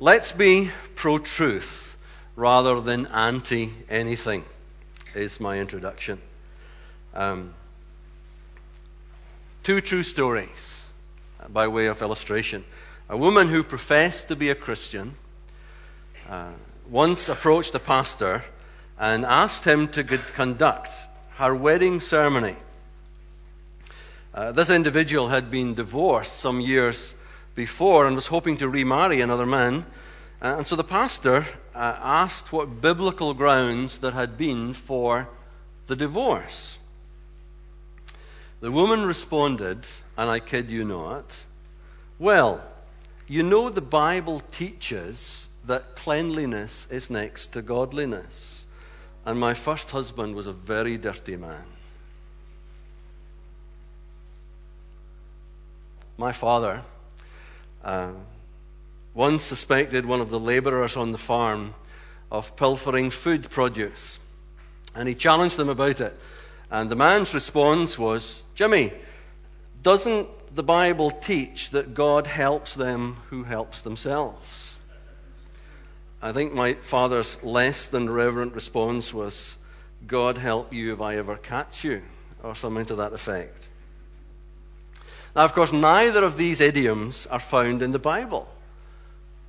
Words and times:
Let's 0.00 0.32
be 0.32 0.72
pro 0.96 1.18
truth 1.18 1.96
rather 2.34 2.80
than 2.80 3.06
anti 3.06 3.72
anything, 3.88 4.44
is 5.14 5.38
my 5.38 5.60
introduction. 5.60 6.20
Um, 7.14 7.54
two 9.62 9.80
true 9.80 10.02
stories 10.02 10.82
uh, 11.38 11.46
by 11.46 11.68
way 11.68 11.86
of 11.86 12.02
illustration. 12.02 12.64
A 13.08 13.16
woman 13.16 13.48
who 13.48 13.62
professed 13.62 14.26
to 14.28 14.36
be 14.36 14.50
a 14.50 14.56
Christian 14.56 15.14
uh, 16.28 16.50
once 16.90 17.28
approached 17.28 17.72
a 17.76 17.78
pastor 17.78 18.42
and 18.98 19.24
asked 19.24 19.64
him 19.64 19.86
to 19.88 20.02
conduct 20.02 20.90
her 21.36 21.54
wedding 21.54 22.00
ceremony. 22.00 22.56
Uh, 24.34 24.50
this 24.50 24.70
individual 24.70 25.28
had 25.28 25.52
been 25.52 25.72
divorced 25.72 26.36
some 26.40 26.60
years 26.60 27.14
before 27.54 28.06
and 28.06 28.16
was 28.16 28.26
hoping 28.28 28.56
to 28.58 28.68
remarry 28.68 29.20
another 29.20 29.46
man. 29.46 29.86
Uh, 30.42 30.56
and 30.58 30.66
so 30.66 30.76
the 30.76 30.84
pastor 30.84 31.46
uh, 31.74 31.96
asked 32.00 32.52
what 32.52 32.80
biblical 32.80 33.34
grounds 33.34 33.98
there 33.98 34.12
had 34.12 34.36
been 34.36 34.74
for 34.74 35.28
the 35.86 35.96
divorce. 35.96 36.78
The 38.60 38.72
woman 38.72 39.04
responded, 39.04 39.86
and 40.16 40.30
I 40.30 40.40
kid 40.40 40.70
you 40.70 40.84
not, 40.84 41.44
Well, 42.18 42.62
you 43.26 43.42
know 43.42 43.68
the 43.68 43.80
Bible 43.80 44.40
teaches 44.50 45.46
that 45.66 45.96
cleanliness 45.96 46.86
is 46.90 47.10
next 47.10 47.52
to 47.52 47.62
godliness. 47.62 48.66
And 49.26 49.40
my 49.40 49.54
first 49.54 49.90
husband 49.90 50.34
was 50.34 50.46
a 50.46 50.52
very 50.52 50.98
dirty 50.98 51.36
man. 51.36 51.64
My 56.18 56.32
father 56.32 56.82
uh, 57.84 58.10
once 59.14 59.44
suspected 59.44 60.04
one 60.04 60.20
of 60.20 60.30
the 60.30 60.40
laborers 60.40 60.96
on 60.96 61.12
the 61.12 61.18
farm 61.18 61.74
of 62.32 62.56
pilfering 62.56 63.10
food 63.10 63.48
produce. 63.50 64.18
And 64.94 65.08
he 65.08 65.14
challenged 65.14 65.56
them 65.56 65.68
about 65.68 66.00
it. 66.00 66.18
And 66.70 66.90
the 66.90 66.96
man's 66.96 67.34
response 67.34 67.98
was 67.98 68.42
Jimmy, 68.54 68.92
doesn't 69.82 70.28
the 70.54 70.62
Bible 70.62 71.10
teach 71.10 71.70
that 71.70 71.94
God 71.94 72.26
helps 72.26 72.74
them 72.74 73.18
who 73.30 73.44
helps 73.44 73.82
themselves? 73.82 74.76
I 76.22 76.32
think 76.32 76.54
my 76.54 76.72
father's 76.74 77.36
less 77.42 77.86
than 77.86 78.08
reverent 78.08 78.54
response 78.54 79.12
was, 79.12 79.58
God 80.06 80.38
help 80.38 80.72
you 80.72 80.92
if 80.92 81.00
I 81.00 81.16
ever 81.16 81.36
catch 81.36 81.84
you, 81.84 82.02
or 82.42 82.56
something 82.56 82.86
to 82.86 82.96
that 82.96 83.12
effect. 83.12 83.68
Now, 85.34 85.44
of 85.44 85.54
course, 85.54 85.72
neither 85.72 86.22
of 86.22 86.36
these 86.36 86.60
idioms 86.60 87.26
are 87.26 87.40
found 87.40 87.82
in 87.82 87.92
the 87.92 87.98
Bible. 87.98 88.48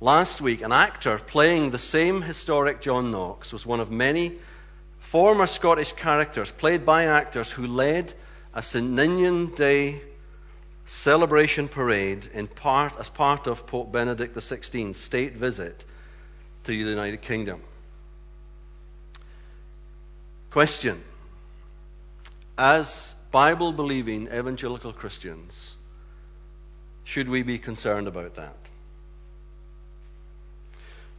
last 0.00 0.40
week, 0.40 0.62
an 0.62 0.72
actor 0.72 1.18
playing 1.18 1.70
the 1.70 1.78
same 1.78 2.22
historic 2.22 2.80
John 2.80 3.10
Knox 3.10 3.52
was 3.52 3.66
one 3.66 3.80
of 3.80 3.90
many 3.90 4.36
former 4.98 5.46
Scottish 5.46 5.92
characters 5.92 6.52
played 6.52 6.86
by 6.86 7.04
actors 7.04 7.50
who 7.50 7.66
led 7.66 8.14
a 8.54 8.62
St. 8.62 8.88
Ninian 8.88 9.54
Day 9.54 10.02
celebration 10.84 11.66
parade 11.66 12.28
in 12.32 12.46
part, 12.46 12.96
as 12.98 13.10
part 13.10 13.48
of 13.48 13.66
Pope 13.66 13.90
Benedict 13.90 14.36
XVI's 14.36 14.96
state 14.96 15.34
visit 15.34 15.84
to 16.62 16.70
the 16.70 16.90
United 16.90 17.20
Kingdom. 17.20 17.60
Question 20.56 21.02
As 22.56 23.12
Bible 23.30 23.72
believing 23.72 24.26
evangelical 24.28 24.90
Christians, 24.90 25.76
should 27.04 27.28
we 27.28 27.42
be 27.42 27.58
concerned 27.58 28.08
about 28.08 28.36
that? 28.36 28.56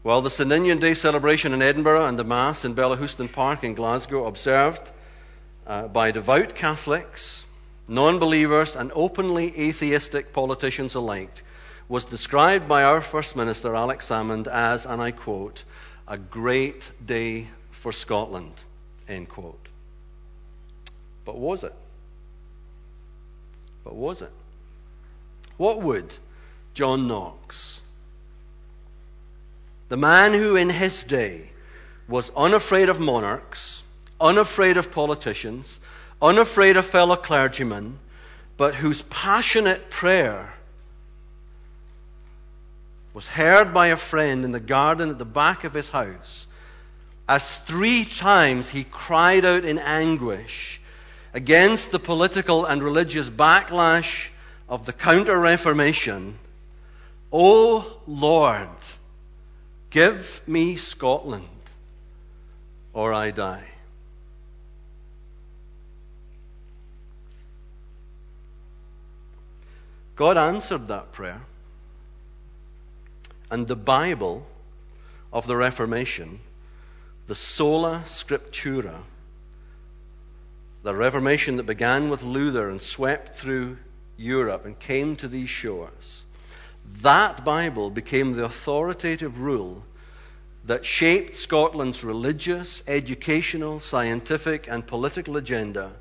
Well, 0.03 0.23
the 0.23 0.31
St. 0.31 0.49
Ninian 0.49 0.79
Day 0.79 0.95
celebration 0.95 1.53
in 1.53 1.61
Edinburgh 1.61 2.07
and 2.07 2.17
the 2.17 2.23
Mass 2.23 2.65
in 2.65 2.73
Bellahouston 2.73 3.31
Park 3.31 3.63
in 3.63 3.75
Glasgow, 3.75 4.25
observed 4.25 4.89
uh, 5.67 5.87
by 5.87 6.09
devout 6.09 6.55
Catholics, 6.55 7.45
non 7.87 8.17
believers, 8.17 8.75
and 8.75 8.91
openly 8.95 9.53
atheistic 9.55 10.33
politicians 10.33 10.95
alike, 10.95 11.43
was 11.87 12.05
described 12.05 12.67
by 12.67 12.81
our 12.81 13.01
First 13.01 13.35
Minister, 13.35 13.75
Alex 13.75 14.09
Salmond, 14.09 14.47
as, 14.47 14.87
and 14.87 14.99
I 14.99 15.11
quote, 15.11 15.63
a 16.07 16.17
great 16.17 16.89
day 17.05 17.49
for 17.69 17.91
Scotland. 17.91 18.63
End 19.07 19.29
quote. 19.29 19.69
But 21.25 21.37
was 21.37 21.63
it? 21.63 21.73
But 23.83 23.95
was 23.95 24.21
it? 24.21 24.31
What 25.57 25.81
would 25.81 26.17
John 26.73 27.07
Knox, 27.07 27.79
the 29.89 29.97
man 29.97 30.33
who 30.33 30.55
in 30.55 30.69
his 30.69 31.03
day 31.03 31.51
was 32.07 32.31
unafraid 32.35 32.89
of 32.89 32.99
monarchs, 32.99 33.83
unafraid 34.19 34.77
of 34.77 34.91
politicians, 34.91 35.79
unafraid 36.21 36.77
of 36.77 36.85
fellow 36.85 37.15
clergymen, 37.15 37.99
but 38.57 38.75
whose 38.75 39.03
passionate 39.03 39.89
prayer 39.89 40.53
was 43.13 43.29
heard 43.29 43.73
by 43.73 43.87
a 43.87 43.97
friend 43.97 44.45
in 44.45 44.51
the 44.51 44.59
garden 44.59 45.09
at 45.09 45.17
the 45.17 45.25
back 45.25 45.63
of 45.63 45.73
his 45.73 45.89
house 45.89 46.46
as 47.27 47.57
three 47.59 48.05
times 48.05 48.69
he 48.69 48.83
cried 48.83 49.43
out 49.43 49.65
in 49.65 49.79
anguish 49.79 50.79
against 51.33 51.91
the 51.91 51.99
political 51.99 52.65
and 52.65 52.81
religious 52.81 53.29
backlash 53.29 54.27
of 54.69 54.85
the 54.85 54.93
Counter 54.93 55.39
Reformation 55.39 56.39
O 57.31 57.99
Lord, 58.07 58.69
give 59.89 60.41
me 60.47 60.77
Scotland, 60.77 61.45
or 62.93 63.13
I 63.13 63.31
die. 63.31 63.67
God 70.15 70.37
answered 70.37 70.87
that 70.87 71.11
prayer. 71.11 71.41
And 73.51 73.67
the 73.67 73.75
Bible 73.75 74.47
of 75.31 75.47
the 75.47 75.55
Reformation 75.55 76.39
the 77.27 77.35
sola 77.35 78.03
scriptura, 78.05 79.01
the 80.83 80.95
Reformation 80.95 81.57
that 81.57 81.65
began 81.65 82.09
with 82.09 82.23
Luther 82.23 82.69
and 82.69 82.81
swept 82.81 83.35
through 83.35 83.77
Europe 84.15 84.65
and 84.65 84.79
came 84.79 85.15
to 85.17 85.27
these 85.27 85.49
shores, 85.49 86.23
that 87.01 87.43
Bible 87.43 87.89
became 87.89 88.33
the 88.33 88.45
authoritative 88.45 89.41
rule 89.41 89.83
that 90.65 90.85
shaped 90.85 91.35
Scotland's 91.35 92.03
religious, 92.03 92.81
educational, 92.87 93.79
scientific, 93.79 94.67
and 94.67 94.87
political 94.87 95.37
agenda 95.37 95.91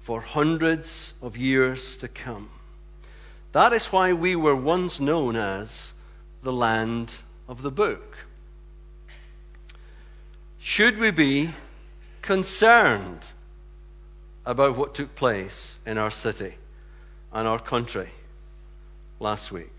for 0.00 0.20
hundreds 0.20 1.12
of 1.20 1.36
years 1.36 1.96
to 1.98 2.08
come. 2.08 2.50
That 3.52 3.72
is 3.72 3.86
why 3.86 4.12
we 4.12 4.36
were 4.36 4.56
once 4.56 5.00
known 5.00 5.36
as 5.36 5.92
the 6.42 6.52
land 6.52 7.14
of 7.48 7.62
the 7.62 7.70
book. 7.70 8.16
Should 10.60 10.98
we 10.98 11.10
be 11.10 11.50
concerned 12.22 13.24
about 14.46 14.76
what 14.76 14.94
took 14.94 15.14
place 15.14 15.78
in 15.86 15.98
our 15.98 16.10
city 16.10 16.54
and 17.32 17.46
our 17.46 17.58
country 17.58 18.10
last 19.18 19.52
week. 19.52 19.70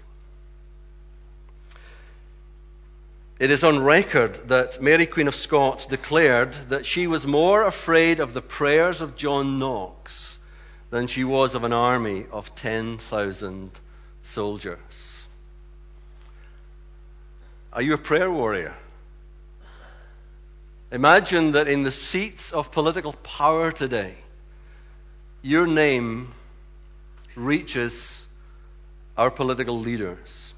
It 3.40 3.50
is 3.50 3.64
on 3.64 3.84
record 3.84 4.48
that 4.50 4.82
Mary, 4.82 5.08
Queen 5.08 5.28
of 5.28 5.34
Scots, 5.34 5.88
declared 5.88 6.54
that 6.70 6.86
she 6.86 7.08
was 7.08 7.26
more 7.26 7.64
afraid 7.66 8.20
of 8.20 8.34
the 8.34 8.42
prayers 8.42 9.02
of 9.02 9.16
John 9.16 9.58
Knox 9.58 10.38
than 10.92 11.08
she 11.08 11.24
was 11.24 11.56
of 11.56 11.64
an 11.64 11.74
army 11.74 12.26
of 12.32 12.54
10,000 12.54 13.72
soldiers. 14.22 15.26
Are 17.74 17.82
you 17.82 17.94
a 17.94 17.98
prayer 17.98 18.30
warrior? 18.30 18.76
Imagine 20.92 21.52
that 21.52 21.68
in 21.70 21.84
the 21.84 21.92
seats 21.92 22.52
of 22.52 22.72
political 22.72 23.14
power 23.14 23.72
today, 23.72 24.16
your 25.42 25.66
name 25.66 26.34
reaches 27.36 28.26
our 29.18 29.32
political 29.32 29.80
leaders. 29.80 30.54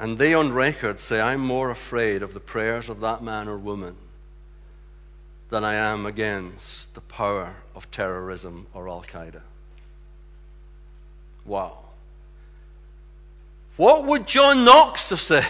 And 0.00 0.16
they 0.16 0.32
on 0.32 0.52
record 0.52 1.00
say, 1.00 1.20
I'm 1.20 1.40
more 1.40 1.70
afraid 1.70 2.22
of 2.22 2.32
the 2.32 2.40
prayers 2.40 2.88
of 2.88 3.00
that 3.00 3.22
man 3.22 3.48
or 3.48 3.58
woman 3.58 3.96
than 5.50 5.64
I 5.64 5.74
am 5.74 6.06
against 6.06 6.94
the 6.94 7.00
power 7.00 7.56
of 7.74 7.90
terrorism 7.90 8.66
or 8.72 8.88
Al 8.88 9.02
Qaeda. 9.02 9.40
Wow. 11.44 11.78
What 13.76 14.04
would 14.04 14.26
John 14.26 14.64
Knox 14.64 15.10
have 15.10 15.20
said? 15.20 15.46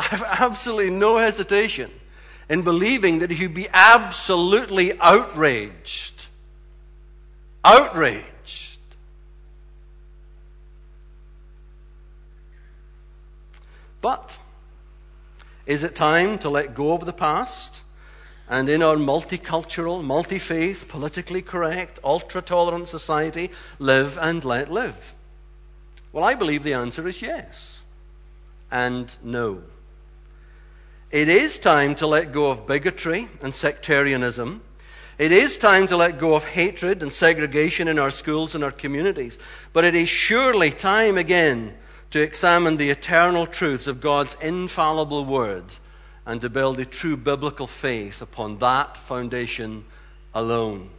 I 0.00 0.04
have 0.04 0.22
absolutely 0.22 0.88
no 0.88 1.18
hesitation 1.18 1.90
in 2.48 2.62
believing 2.62 3.18
that 3.18 3.30
he'd 3.30 3.52
be 3.52 3.68
absolutely 3.70 4.98
outraged. 4.98 6.26
Outraged. 7.62 8.78
But 14.00 14.38
is 15.66 15.82
it 15.82 15.94
time 15.94 16.38
to 16.38 16.48
let 16.48 16.74
go 16.74 16.94
of 16.94 17.04
the 17.04 17.12
past 17.12 17.82
and 18.48 18.70
in 18.70 18.82
our 18.82 18.96
multicultural, 18.96 20.02
multi 20.02 20.38
faith, 20.38 20.88
politically 20.88 21.42
correct, 21.42 21.98
ultra 22.02 22.40
tolerant 22.40 22.88
society 22.88 23.50
live 23.78 24.16
and 24.16 24.46
let 24.46 24.72
live? 24.72 25.12
Well, 26.10 26.24
I 26.24 26.34
believe 26.34 26.62
the 26.62 26.72
answer 26.72 27.06
is 27.06 27.20
yes 27.20 27.80
and 28.70 29.14
no. 29.22 29.62
It 31.10 31.28
is 31.28 31.58
time 31.58 31.96
to 31.96 32.06
let 32.06 32.32
go 32.32 32.50
of 32.50 32.66
bigotry 32.66 33.28
and 33.42 33.52
sectarianism. 33.52 34.62
It 35.18 35.32
is 35.32 35.58
time 35.58 35.88
to 35.88 35.96
let 35.96 36.18
go 36.20 36.34
of 36.34 36.44
hatred 36.44 37.02
and 37.02 37.12
segregation 37.12 37.88
in 37.88 37.98
our 37.98 38.10
schools 38.10 38.54
and 38.54 38.62
our 38.62 38.70
communities. 38.70 39.38
But 39.72 39.84
it 39.84 39.96
is 39.96 40.08
surely 40.08 40.70
time 40.70 41.18
again 41.18 41.76
to 42.12 42.20
examine 42.20 42.76
the 42.76 42.90
eternal 42.90 43.46
truths 43.46 43.88
of 43.88 44.00
God's 44.00 44.36
infallible 44.40 45.24
word 45.24 45.64
and 46.24 46.40
to 46.40 46.48
build 46.48 46.78
a 46.78 46.84
true 46.84 47.16
biblical 47.16 47.66
faith 47.66 48.22
upon 48.22 48.58
that 48.58 48.96
foundation 48.96 49.84
alone. 50.32 50.90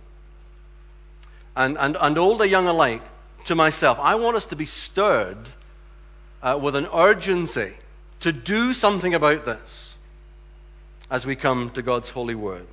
And, 1.56 1.78
and, 1.78 1.96
and 2.00 2.18
old 2.18 2.42
or 2.42 2.46
young 2.46 2.68
alike, 2.68 3.02
to 3.46 3.56
myself, 3.56 3.98
I 4.00 4.16
want 4.16 4.38
us 4.38 4.46
to 4.48 4.56
be 4.56 4.66
stirred 4.66 5.50
uh, 6.44 6.60
with 6.62 6.76
an 6.76 6.88
urgency 6.94 7.74
to 8.20 8.32
do 8.32 8.74
something 8.74 9.14
about 9.14 9.46
this 9.46 9.91
as 11.12 11.26
we 11.26 11.36
come 11.36 11.70
to 11.72 11.82
God's 11.82 12.10
holy 12.10 12.34
word. 12.34 12.66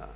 Uh, 0.00 0.06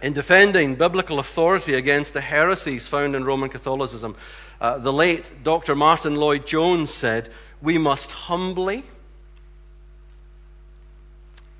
in 0.00 0.12
defending 0.12 0.76
biblical 0.76 1.18
authority 1.18 1.74
against 1.74 2.14
the 2.14 2.20
heresies 2.20 2.86
found 2.86 3.16
in 3.16 3.24
Roman 3.24 3.50
Catholicism, 3.50 4.14
uh, 4.60 4.78
the 4.78 4.92
late 4.92 5.30
Dr. 5.42 5.74
Martyn 5.74 6.14
Lloyd-Jones 6.14 6.94
said, 6.94 7.30
We 7.60 7.76
must 7.76 8.12
humbly, 8.12 8.84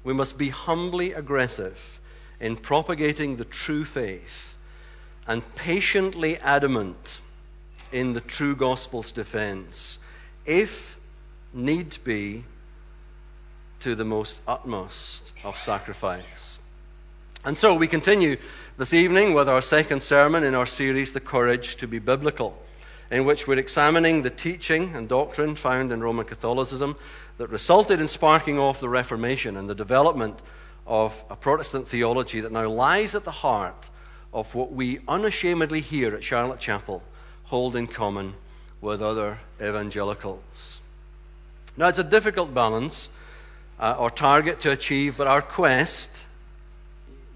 we 0.05 0.13
must 0.15 0.39
be 0.39 0.51
humbly 0.51 1.13
aggressive 1.13 1.99
in 2.41 2.57
propagating 2.57 3.37
the 3.37 3.45
true 3.45 3.85
faith 3.85 4.55
and 5.27 5.43
patiently 5.57 6.39
adamant 6.39 7.21
in 7.91 8.13
the 8.13 8.21
true 8.21 8.55
gospel's 8.55 9.11
defense, 9.11 9.99
if 10.47 10.97
need 11.53 11.99
be 12.05 12.45
to 13.81 13.95
the 13.95 14.05
most 14.05 14.41
utmost 14.47 15.33
of 15.45 15.59
sacrifice. 15.59 16.59
And 17.45 17.57
so 17.57 17.75
we 17.75 17.87
continue 17.87 18.37
this 18.77 18.93
evening 18.93 19.33
with 19.35 19.49
our 19.49 19.63
second 19.63 20.03
sermon 20.03 20.43
in 20.43 20.55
our 20.55 20.67
series, 20.67 21.13
The 21.13 21.21
Courage 21.21 21.77
to 21.77 21.87
be 21.87 21.99
Biblical, 21.99 22.61
in 23.11 23.25
which 23.25 23.47
we're 23.47 23.59
examining 23.59 24.23
the 24.23 24.31
teaching 24.31 24.95
and 24.95 25.09
doctrine 25.09 25.55
found 25.55 25.93
in 25.93 26.03
Roman 26.03 26.27
Catholicism 26.27 26.97
that 27.39 27.49
resulted 27.49 28.01
in 28.01 28.09
sparking 28.09 28.59
off 28.59 28.81
the 28.81 28.89
Reformation 28.89 29.57
and 29.57 29.71
the 29.71 29.75
development 29.75 30.41
of 30.87 31.23
a 31.31 31.37
Protestant 31.37 31.87
theology 31.87 32.41
that 32.41 32.53
now 32.53 32.69
lies 32.69 33.15
at 33.15 33.25
the 33.25 33.31
heart 33.31 33.89
of 34.33 34.55
what 34.55 34.73
we 34.73 35.01
unashamedly 35.07 35.81
here 35.81 36.15
at 36.15 36.25
Charlotte 36.25 36.61
Chapel 36.61 37.03
hold 37.45 37.77
in 37.77 37.87
common 37.87 38.35
with 38.81 39.01
other 39.01 39.39
evangelicals. 39.61 40.81
Now, 41.77 41.89
it's 41.89 41.99
a 41.99 42.05
difficult 42.05 42.53
balance 42.53 43.09
uh, 43.79 43.97
or 43.99 44.11
target 44.11 44.61
to 44.61 44.71
achieve, 44.71 45.17
but 45.17 45.27
our 45.27 45.43
quest, 45.43 46.11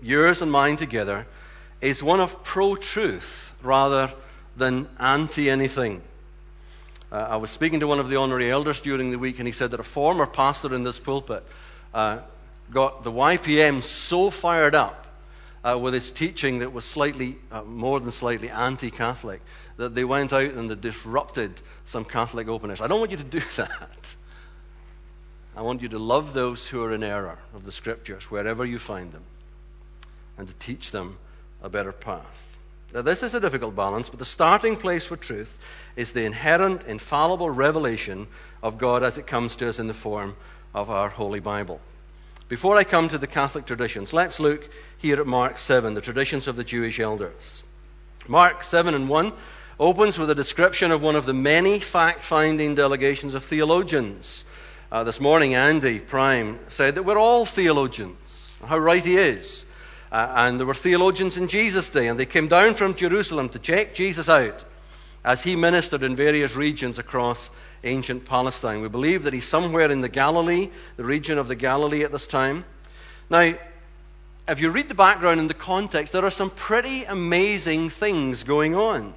yours 0.02 0.42
and 0.42 0.50
mine 0.50 0.76
together, 0.76 1.26
is 1.80 2.02
one 2.02 2.20
of 2.20 2.42
pro 2.42 2.76
truth 2.76 3.54
rather 3.62 4.12
than 4.56 4.88
anti 4.98 5.50
anything. 5.50 6.02
Uh, 7.10 7.28
I 7.30 7.36
was 7.36 7.50
speaking 7.50 7.80
to 7.80 7.86
one 7.86 8.00
of 8.00 8.08
the 8.08 8.16
honorary 8.16 8.50
elders 8.50 8.80
during 8.80 9.10
the 9.10 9.18
week, 9.18 9.38
and 9.38 9.46
he 9.46 9.52
said 9.52 9.70
that 9.72 9.80
a 9.80 9.84
former 9.84 10.26
pastor 10.26 10.74
in 10.74 10.82
this 10.82 10.98
pulpit 10.98 11.44
uh, 11.92 12.18
got 12.70 13.04
the 13.04 13.12
YPM 13.12 13.82
so 13.82 14.30
fired 14.30 14.74
up 14.74 15.06
uh, 15.62 15.78
with 15.78 15.94
his 15.94 16.10
teaching 16.10 16.60
that 16.60 16.72
was 16.72 16.84
slightly, 16.84 17.36
uh, 17.50 17.62
more 17.62 18.00
than 18.00 18.10
slightly 18.12 18.48
anti 18.50 18.90
Catholic, 18.90 19.42
that 19.76 19.94
they 19.94 20.04
went 20.04 20.32
out 20.32 20.52
and 20.52 20.70
they 20.70 20.74
disrupted 20.74 21.52
some 21.84 22.04
Catholic 22.04 22.48
openness. 22.48 22.80
I 22.80 22.86
don't 22.86 22.98
want 22.98 23.10
you 23.10 23.18
to 23.18 23.24
do 23.24 23.42
that. 23.56 23.90
I 25.54 25.62
want 25.62 25.82
you 25.82 25.88
to 25.88 25.98
love 25.98 26.32
those 26.32 26.68
who 26.68 26.82
are 26.82 26.94
in 26.94 27.02
error 27.02 27.38
of 27.54 27.64
the 27.64 27.72
scriptures, 27.72 28.30
wherever 28.30 28.64
you 28.64 28.78
find 28.78 29.12
them, 29.12 29.24
and 30.38 30.48
to 30.48 30.54
teach 30.54 30.90
them 30.90 31.18
a 31.62 31.68
better 31.68 31.92
path. 31.92 32.44
Now, 32.94 33.02
this 33.02 33.22
is 33.22 33.34
a 33.34 33.40
difficult 33.40 33.76
balance, 33.76 34.08
but 34.08 34.18
the 34.18 34.24
starting 34.24 34.76
place 34.76 35.06
for 35.06 35.16
truth 35.16 35.58
is 35.96 36.12
the 36.12 36.24
inherent, 36.24 36.84
infallible 36.84 37.50
revelation 37.50 38.28
of 38.62 38.78
God 38.78 39.02
as 39.02 39.18
it 39.18 39.26
comes 39.26 39.56
to 39.56 39.68
us 39.68 39.78
in 39.78 39.88
the 39.88 39.94
form 39.94 40.36
of 40.74 40.90
our 40.90 41.08
Holy 41.08 41.40
Bible. 41.40 41.80
Before 42.48 42.76
I 42.76 42.84
come 42.84 43.08
to 43.08 43.18
the 43.18 43.26
Catholic 43.26 43.66
traditions, 43.66 44.12
let's 44.12 44.40
look 44.40 44.68
here 44.98 45.20
at 45.20 45.26
Mark 45.26 45.58
7, 45.58 45.94
the 45.94 46.00
traditions 46.00 46.46
of 46.46 46.56
the 46.56 46.64
Jewish 46.64 47.00
elders. 47.00 47.62
Mark 48.28 48.62
7 48.62 48.94
and 48.94 49.08
1 49.08 49.32
opens 49.80 50.18
with 50.18 50.30
a 50.30 50.34
description 50.34 50.90
of 50.90 51.02
one 51.02 51.16
of 51.16 51.26
the 51.26 51.34
many 51.34 51.80
fact 51.80 52.20
finding 52.20 52.74
delegations 52.74 53.34
of 53.34 53.44
theologians 53.44 54.44
uh, 54.92 55.02
this 55.02 55.20
morning, 55.20 55.54
Andy 55.54 55.98
Prime 55.98 56.58
said 56.68 56.96
that 56.96 57.04
we're 57.04 57.18
all 57.18 57.46
theologians. 57.46 58.50
How 58.62 58.76
right 58.76 59.02
he 59.02 59.16
is. 59.16 59.64
Uh, 60.12 60.30
and 60.36 60.60
there 60.60 60.66
were 60.66 60.74
theologians 60.74 61.38
in 61.38 61.48
Jesus' 61.48 61.88
day, 61.88 62.08
and 62.08 62.20
they 62.20 62.26
came 62.26 62.46
down 62.46 62.74
from 62.74 62.94
Jerusalem 62.94 63.48
to 63.48 63.58
check 63.58 63.94
Jesus 63.94 64.28
out 64.28 64.62
as 65.24 65.44
he 65.44 65.56
ministered 65.56 66.02
in 66.02 66.14
various 66.14 66.54
regions 66.54 66.98
across 66.98 67.48
ancient 67.84 68.26
Palestine. 68.26 68.82
We 68.82 68.88
believe 68.88 69.22
that 69.22 69.32
he's 69.32 69.48
somewhere 69.48 69.90
in 69.90 70.02
the 70.02 70.10
Galilee, 70.10 70.68
the 70.98 71.04
region 71.04 71.38
of 71.38 71.48
the 71.48 71.56
Galilee 71.56 72.04
at 72.04 72.12
this 72.12 72.26
time. 72.26 72.66
Now, 73.30 73.54
if 74.46 74.60
you 74.60 74.68
read 74.68 74.90
the 74.90 74.94
background 74.94 75.40
and 75.40 75.48
the 75.48 75.54
context, 75.54 76.12
there 76.12 76.26
are 76.26 76.30
some 76.30 76.50
pretty 76.50 77.04
amazing 77.04 77.88
things 77.88 78.42
going 78.42 78.74
on 78.74 79.14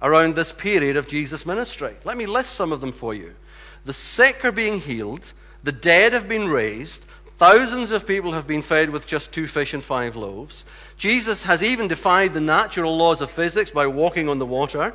around 0.00 0.36
this 0.36 0.52
period 0.52 0.96
of 0.96 1.08
Jesus' 1.08 1.44
ministry. 1.44 1.96
Let 2.04 2.16
me 2.16 2.26
list 2.26 2.52
some 2.52 2.70
of 2.70 2.80
them 2.80 2.92
for 2.92 3.12
you. 3.14 3.34
The 3.84 3.92
sick 3.92 4.44
are 4.44 4.52
being 4.52 4.80
healed, 4.80 5.32
the 5.62 5.72
dead 5.72 6.12
have 6.12 6.28
been 6.28 6.48
raised, 6.48 7.04
thousands 7.38 7.90
of 7.90 8.06
people 8.06 8.32
have 8.32 8.46
been 8.46 8.62
fed 8.62 8.90
with 8.90 9.06
just 9.06 9.32
two 9.32 9.46
fish 9.46 9.74
and 9.74 9.82
five 9.82 10.14
loaves. 10.14 10.64
Jesus 10.96 11.42
has 11.42 11.62
even 11.62 11.88
defied 11.88 12.34
the 12.34 12.40
natural 12.40 12.96
laws 12.96 13.20
of 13.20 13.30
physics 13.30 13.72
by 13.72 13.86
walking 13.88 14.28
on 14.28 14.38
the 14.38 14.46
water. 14.46 14.94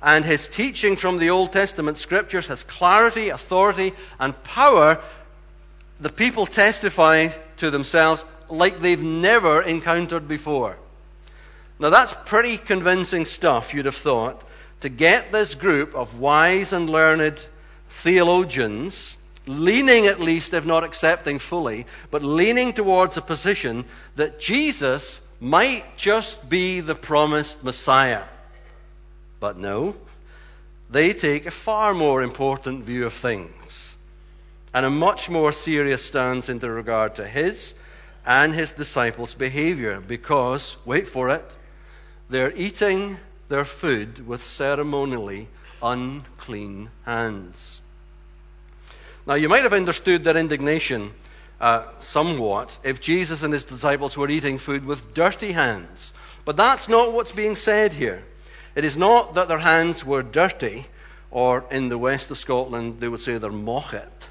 And 0.00 0.24
his 0.24 0.46
teaching 0.46 0.94
from 0.94 1.18
the 1.18 1.30
Old 1.30 1.52
Testament 1.52 1.98
scriptures 1.98 2.46
has 2.46 2.62
clarity, 2.62 3.30
authority, 3.30 3.94
and 4.20 4.40
power. 4.44 5.02
The 5.98 6.08
people 6.08 6.46
testify 6.46 7.30
to 7.56 7.70
themselves 7.72 8.24
like 8.48 8.78
they've 8.78 9.02
never 9.02 9.60
encountered 9.60 10.28
before. 10.28 10.76
Now, 11.80 11.90
that's 11.90 12.14
pretty 12.24 12.58
convincing 12.58 13.24
stuff, 13.24 13.74
you'd 13.74 13.86
have 13.86 13.96
thought, 13.96 14.42
to 14.80 14.88
get 14.88 15.32
this 15.32 15.56
group 15.56 15.94
of 15.94 16.20
wise 16.20 16.72
and 16.72 16.88
learned 16.88 17.48
theologians, 17.88 19.16
leaning 19.46 20.06
at 20.06 20.20
least, 20.20 20.54
if 20.54 20.64
not 20.64 20.84
accepting 20.84 21.38
fully, 21.38 21.86
but 22.10 22.22
leaning 22.22 22.72
towards 22.72 23.16
a 23.16 23.22
position 23.22 23.84
that 24.16 24.40
Jesus 24.40 25.20
might 25.40 25.96
just 25.96 26.48
be 26.48 26.80
the 26.80 26.94
promised 26.94 27.62
Messiah. 27.62 28.24
But 29.40 29.56
no, 29.56 29.94
they 30.90 31.12
take 31.12 31.46
a 31.46 31.50
far 31.50 31.94
more 31.94 32.22
important 32.22 32.84
view 32.84 33.06
of 33.06 33.12
things 33.12 33.96
and 34.74 34.84
a 34.84 34.90
much 34.90 35.30
more 35.30 35.52
serious 35.52 36.04
stance 36.04 36.48
in 36.48 36.58
regard 36.58 37.14
to 37.16 37.26
his 37.26 37.74
and 38.26 38.54
his 38.54 38.72
disciples' 38.72 39.34
behavior 39.34 40.00
because, 40.00 40.76
wait 40.84 41.08
for 41.08 41.28
it, 41.30 41.44
they're 42.28 42.54
eating 42.54 43.16
their 43.48 43.64
food 43.64 44.26
with 44.26 44.44
ceremonially 44.44 45.48
unclean 45.82 46.90
hands. 47.04 47.80
Now, 49.26 49.34
you 49.34 49.48
might 49.48 49.64
have 49.64 49.74
understood 49.74 50.24
their 50.24 50.36
indignation 50.36 51.12
uh, 51.60 51.84
somewhat 51.98 52.78
if 52.82 53.00
Jesus 53.00 53.42
and 53.42 53.52
his 53.52 53.64
disciples 53.64 54.16
were 54.16 54.30
eating 54.30 54.58
food 54.58 54.84
with 54.84 55.12
dirty 55.14 55.52
hands. 55.52 56.12
But 56.44 56.56
that's 56.56 56.88
not 56.88 57.12
what's 57.12 57.32
being 57.32 57.56
said 57.56 57.94
here. 57.94 58.24
It 58.74 58.84
is 58.84 58.96
not 58.96 59.34
that 59.34 59.48
their 59.48 59.58
hands 59.58 60.04
were 60.04 60.22
dirty, 60.22 60.86
or 61.30 61.64
in 61.70 61.88
the 61.88 61.98
west 61.98 62.30
of 62.30 62.38
Scotland, 62.38 63.00
they 63.00 63.08
would 63.08 63.20
say 63.20 63.36
they're 63.36 63.50
mochit. 63.50 64.28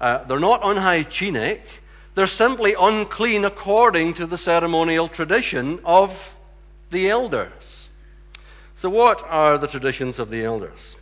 Uh, 0.00 0.24
they're 0.24 0.38
not 0.38 0.60
unhygienic. 0.62 1.62
They're 2.14 2.26
simply 2.26 2.74
unclean 2.78 3.44
according 3.44 4.14
to 4.14 4.26
the 4.26 4.38
ceremonial 4.38 5.08
tradition 5.08 5.80
of 5.84 6.34
the 6.90 7.08
elders. 7.08 7.65
So, 8.78 8.90
what 8.90 9.24
are 9.30 9.56
the 9.56 9.68
traditions 9.68 10.18
of 10.18 10.28
the 10.28 10.44
elders? 10.44 10.96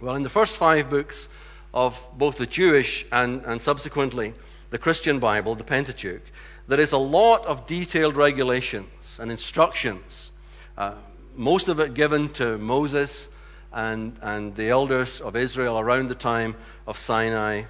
Well, 0.00 0.14
in 0.14 0.22
the 0.22 0.28
first 0.28 0.54
five 0.54 0.88
books 0.88 1.26
of 1.74 2.00
both 2.16 2.38
the 2.38 2.46
Jewish 2.46 3.04
and, 3.10 3.44
and 3.44 3.60
subsequently 3.60 4.34
the 4.70 4.78
Christian 4.78 5.18
Bible, 5.18 5.56
the 5.56 5.64
Pentateuch, 5.64 6.22
there 6.68 6.78
is 6.78 6.92
a 6.92 6.98
lot 6.98 7.44
of 7.44 7.66
detailed 7.66 8.16
regulations 8.16 9.18
and 9.20 9.32
instructions, 9.32 10.30
uh, 10.78 10.94
most 11.34 11.66
of 11.66 11.80
it 11.80 11.94
given 11.94 12.28
to 12.34 12.56
Moses 12.56 13.26
and, 13.72 14.16
and 14.22 14.54
the 14.54 14.70
elders 14.70 15.20
of 15.20 15.34
Israel 15.34 15.80
around 15.80 16.08
the 16.08 16.14
time 16.14 16.54
of 16.86 16.96
Sinai 16.96 17.64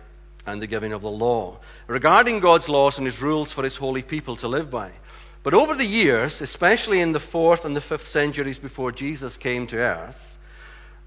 and 0.44 0.60
the 0.60 0.66
giving 0.66 0.92
of 0.92 1.00
the 1.00 1.10
law, 1.10 1.56
regarding 1.86 2.40
God's 2.40 2.68
laws 2.68 2.98
and 2.98 3.06
his 3.06 3.22
rules 3.22 3.50
for 3.50 3.64
his 3.64 3.76
holy 3.76 4.02
people 4.02 4.36
to 4.36 4.48
live 4.48 4.70
by. 4.70 4.90
But 5.42 5.54
over 5.54 5.74
the 5.74 5.84
years, 5.84 6.40
especially 6.40 7.00
in 7.00 7.12
the 7.12 7.20
fourth 7.20 7.64
and 7.64 7.74
the 7.74 7.80
fifth 7.80 8.06
centuries 8.06 8.58
before 8.58 8.92
Jesus 8.92 9.36
came 9.36 9.66
to 9.68 9.78
earth, 9.78 10.38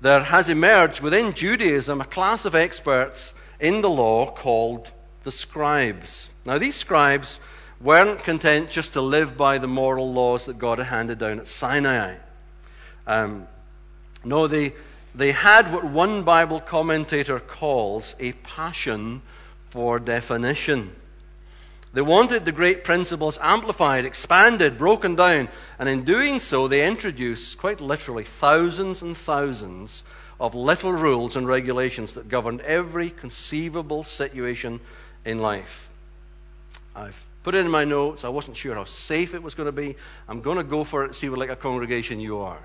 there 0.02 0.24
has 0.24 0.50
emerged 0.50 1.02
within 1.02 1.34
Judaism 1.34 2.02
a 2.02 2.06
class 2.06 2.44
of 2.44 2.54
experts 2.54 3.34
in 3.60 3.82
the 3.82 3.90
law 3.90 4.30
called 4.30 4.92
the 5.24 5.32
scribes. 5.32 6.30
Now, 6.46 6.58
these 6.58 6.76
scribes 6.76 7.40
weren't 7.80 8.24
content 8.24 8.70
just 8.70 8.94
to 8.94 9.02
live 9.02 9.38
by 9.38 9.58
the 9.58 9.68
moral 9.68 10.12
laws 10.12 10.46
that 10.46 10.60
God 10.60 10.80
had 10.80 10.88
handed 10.88 11.20
down 11.20 11.40
at 11.40 11.48
Sinai. 11.48 12.18
Um, 13.08 13.48
no, 14.24 14.48
they, 14.48 14.74
they 15.14 15.32
had 15.32 15.72
what 15.72 15.86
one 15.86 16.24
Bible 16.24 16.60
commentator 16.60 17.40
calls 17.40 18.16
a 18.20 18.34
passion 18.34 19.22
for 19.70 20.00
definition. 20.00 20.96
They 21.96 22.02
wanted 22.02 22.44
the 22.44 22.52
great 22.52 22.84
principles 22.84 23.40
amplified, 23.42 24.04
expanded, 24.04 24.78
broken 24.78 25.16
down, 25.16 25.48
and 25.80 25.88
in 25.88 26.04
doing 26.04 26.42
so, 26.42 26.68
they 26.68 26.86
introduced, 26.86 27.58
quite 27.58 27.80
literally, 27.80 28.26
thousands 28.26 29.02
and 29.02 29.16
thousands 29.16 30.04
of 30.38 30.54
little 30.54 30.92
rules 30.92 31.38
and 31.38 31.48
regulations 31.48 32.12
that 32.16 32.28
governed 32.28 32.60
every 32.62 33.12
conceivable 33.12 34.04
situation 34.04 34.82
in 35.24 35.40
life. 35.40 35.88
I've 36.94 37.24
put 37.44 37.56
it 37.56 37.60
in 37.60 37.72
my 37.72 37.86
notes. 37.86 38.26
I 38.26 38.30
wasn't 38.30 38.58
sure 38.58 38.76
how 38.76 38.84
safe 38.84 39.34
it 39.34 39.42
was 39.42 39.56
going 39.56 39.68
to 39.68 39.72
be. 39.72 39.96
I'm 40.28 40.42
going 40.42 40.58
to 40.58 40.66
go 40.66 40.84
for 40.84 41.06
it, 41.06 41.16
see 41.16 41.30
what 41.30 41.40
like 41.40 41.50
a 41.50 41.56
congregation 41.56 42.20
you 42.20 42.40
are. 42.40 42.60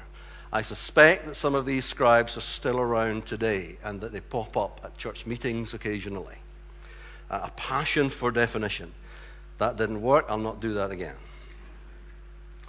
I 0.52 0.62
suspect 0.62 1.26
that 1.26 1.37
some 1.37 1.54
of 1.54 1.66
these 1.66 1.84
scribes 1.84 2.37
are 2.37 2.40
still 2.40 2.80
around 2.80 3.26
today 3.26 3.76
and 3.84 4.00
that 4.00 4.10
they 4.10 4.22
pop 4.22 4.56
up 4.56 4.80
at 4.82 4.99
church 4.99 5.25
meetings 5.25 5.72
occasionally. 5.72 6.34
A 7.30 7.52
passion 7.52 8.08
for 8.08 8.32
definition. 8.32 8.92
That 9.60 9.76
didn't 9.76 10.00
work. 10.00 10.24
I'll 10.28 10.38
not 10.38 10.60
do 10.60 10.72
that 10.74 10.90
again. 10.90 11.16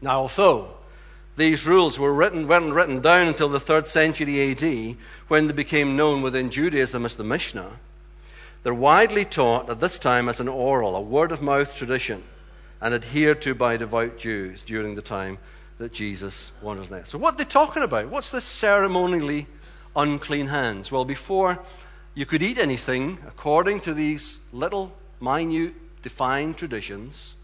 Now, 0.02 0.20
although 0.20 0.72
these 1.38 1.66
rules 1.66 1.98
were 1.98 2.14
written, 2.14 2.50
weren't 2.50 2.74
written 2.74 3.02
down 3.02 3.30
until 3.30 3.48
the 3.48 3.62
third 3.62 3.88
century 3.88 4.52
AD, 4.52 4.98
when 5.30 5.48
they 5.48 5.54
became 5.54 5.96
known 5.96 6.22
within 6.22 6.52
Judaism 6.52 7.06
as 7.06 7.16
the 7.16 7.24
Mishnah, 7.24 7.80
they're 8.64 8.74
widely 8.74 9.24
taught 9.24 9.70
at 9.70 9.80
this 9.80 9.98
time 9.98 10.28
as 10.28 10.42
an 10.42 10.50
oral, 10.50 10.98
a 10.98 11.02
word 11.02 11.32
of 11.32 11.42
mouth 11.42 11.74
tradition, 11.74 12.24
and 12.82 12.94
adhered 12.94 13.42
to 13.44 13.56
by 13.56 13.78
devout 13.78 14.18
Jews 14.18 14.62
during 14.62 14.96
the 14.96 15.02
time 15.02 15.38
that 15.78 15.94
Jesus 15.94 16.52
wandered 16.62 16.90
there. 16.90 17.06
So, 17.06 17.18
what 17.18 17.36
are 17.36 17.38
they 17.38 17.46
talking 17.46 17.84
about? 17.84 18.10
What's 18.10 18.32
this 18.32 18.44
ceremonially 18.44 19.48
unclean 19.96 20.48
hands? 20.48 20.92
Well, 20.92 21.06
before 21.06 21.58
you 22.16 22.26
could 22.26 22.42
eat 22.42 22.58
anything, 22.58 23.18
according 23.26 23.80
to 23.82 23.94
these 23.94 24.40
little, 24.52 24.92
minute 25.22 25.74
defined 26.02 26.58
traditions, 26.58 27.36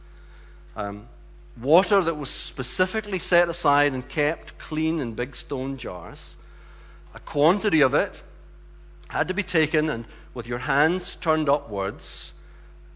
um, 0.76 1.08
water 1.62 2.02
that 2.04 2.16
was 2.16 2.30
specifically 2.30 3.20
set 3.20 3.50
aside 3.50 3.94
and 3.94 4.08
kept 4.08 4.58
clean 4.58 5.00
in 5.00 5.14
big 5.14 5.36
stone 5.36 5.78
jars, 5.78 6.36
a 7.14 7.20
quantity 7.20 7.82
of 7.82 7.94
it 7.94 8.22
had 9.10 9.28
to 9.28 9.34
be 9.34 9.44
taken 9.44 9.90
and 9.90 10.06
with 10.34 10.48
your 10.48 10.60
hands 10.60 11.16
turned 11.16 11.50
upwards, 11.50 12.34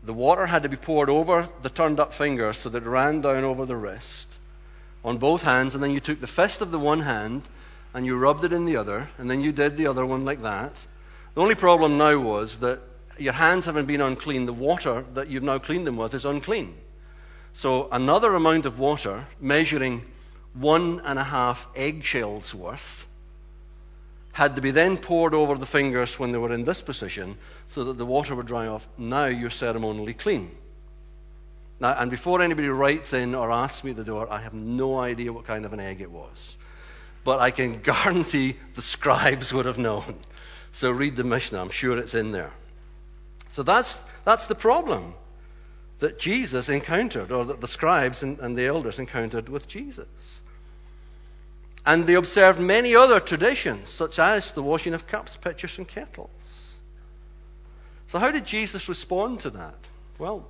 the 0.04 0.14
water 0.14 0.48
had 0.48 0.64
to 0.64 0.70
be 0.70 0.78
poured 0.78 1.10
over 1.10 1.50
the 1.62 1.70
turned 1.70 2.00
up 2.00 2.14
fingers 2.14 2.58
so 2.58 2.70
that 2.70 2.84
it 2.84 2.90
ran 2.90 3.22
down 3.22 3.44
over 3.44 3.66
the 3.66 3.76
wrist 3.76 4.38
on 5.04 5.18
both 5.18 5.42
hands, 5.42 5.74
and 5.74 5.84
then 5.84 5.92
you 5.92 6.00
took 6.00 6.22
the 6.22 6.28
fist 6.28 6.62
of 6.62 6.72
the 6.72 6.80
one 6.80 7.02
hand 7.02 7.42
and 7.94 8.06
you 8.06 8.18
rubbed 8.18 8.44
it 8.44 8.54
in 8.54 8.66
the 8.66 8.78
other, 8.78 9.10
and 9.18 9.30
then 9.30 9.42
you 9.42 9.52
did 9.52 9.76
the 9.76 9.88
other 9.88 10.06
one 10.06 10.24
like 10.24 10.42
that. 10.44 10.86
The 11.34 11.42
only 11.42 11.56
problem 11.56 11.98
now 11.98 12.20
was 12.20 12.58
that 12.58 12.80
your 13.22 13.34
hands 13.34 13.66
haven't 13.66 13.86
been 13.86 14.02
unclean, 14.02 14.46
the 14.46 14.54
water 14.54 15.06
that 15.14 15.30
you've 15.30 15.44
now 15.44 15.60
cleaned 15.60 15.88
them 15.88 15.98
with 15.98 16.14
is 16.14 16.26
unclean. 16.26 16.76
So 17.54 17.90
another 17.92 18.36
amount 18.36 18.66
of 18.66 18.80
water, 18.80 19.28
measuring 19.40 20.04
one 20.54 21.02
and 21.06 21.20
a 21.20 21.24
half 21.24 21.68
eggshells 21.76 22.54
worth, 22.54 23.08
had 24.34 24.56
to 24.56 24.62
be 24.62 24.72
then 24.72 24.98
poured 24.98 25.34
over 25.34 25.56
the 25.56 25.66
fingers 25.66 26.18
when 26.18 26.32
they 26.32 26.38
were 26.38 26.54
in 26.54 26.64
this 26.64 26.82
position 26.82 27.38
so 27.70 27.84
that 27.84 27.98
the 27.98 28.06
water 28.06 28.36
would 28.36 28.48
dry 28.48 28.68
off. 28.68 28.88
Now 28.98 29.26
you're 29.26 29.50
ceremonially 29.50 30.14
clean. 30.14 30.52
Now, 31.80 31.96
and 31.98 32.12
before 32.12 32.42
anybody 32.42 32.70
writes 32.70 33.12
in 33.14 33.36
or 33.36 33.52
asks 33.52 33.84
me 33.84 33.92
at 33.92 33.98
the 33.98 34.04
door, 34.04 34.32
I 34.32 34.40
have 34.40 34.54
no 34.54 35.00
idea 35.00 35.34
what 35.34 35.46
kind 35.46 35.66
of 35.66 35.74
an 35.74 35.80
egg 35.80 36.00
it 36.00 36.12
was. 36.12 36.56
But 37.24 37.40
I 37.40 37.52
can 37.52 37.82
guarantee 37.84 38.58
the 38.76 38.82
scribes 38.82 39.54
would 39.54 39.66
have 39.66 39.78
known. 39.78 40.16
So 40.72 40.92
read 40.92 41.18
the 41.18 41.24
Mishnah, 41.24 41.60
I'm 41.60 41.70
sure 41.70 41.98
it's 41.98 42.14
in 42.14 42.32
there. 42.32 42.54
So 43.52 43.64
that's, 43.64 44.00
that's 44.24 44.48
the 44.48 44.56
problem 44.56 45.14
that 46.00 46.18
Jesus 46.18 46.70
encountered, 46.70 47.32
or 47.32 47.46
that 47.46 47.62
the 47.62 47.68
scribes 47.68 48.24
and, 48.24 48.40
and 48.40 48.58
the 48.58 48.66
elders 48.66 48.98
encountered 48.98 49.50
with 49.50 49.68
Jesus. 49.68 50.42
And 51.86 52.08
they 52.08 52.16
observed 52.16 52.60
many 52.60 52.96
other 52.96 53.20
traditions, 53.20 53.90
such 53.90 54.18
as 54.20 54.52
the 54.54 54.64
washing 54.64 54.94
of 54.94 55.06
cups, 55.06 55.38
pitchers, 55.38 55.78
and 55.78 55.88
kettles. 55.88 56.30
So, 58.08 58.20
how 58.20 58.32
did 58.32 58.46
Jesus 58.46 58.90
respond 58.90 59.40
to 59.42 59.50
that? 59.52 59.78
Well, 60.18 60.48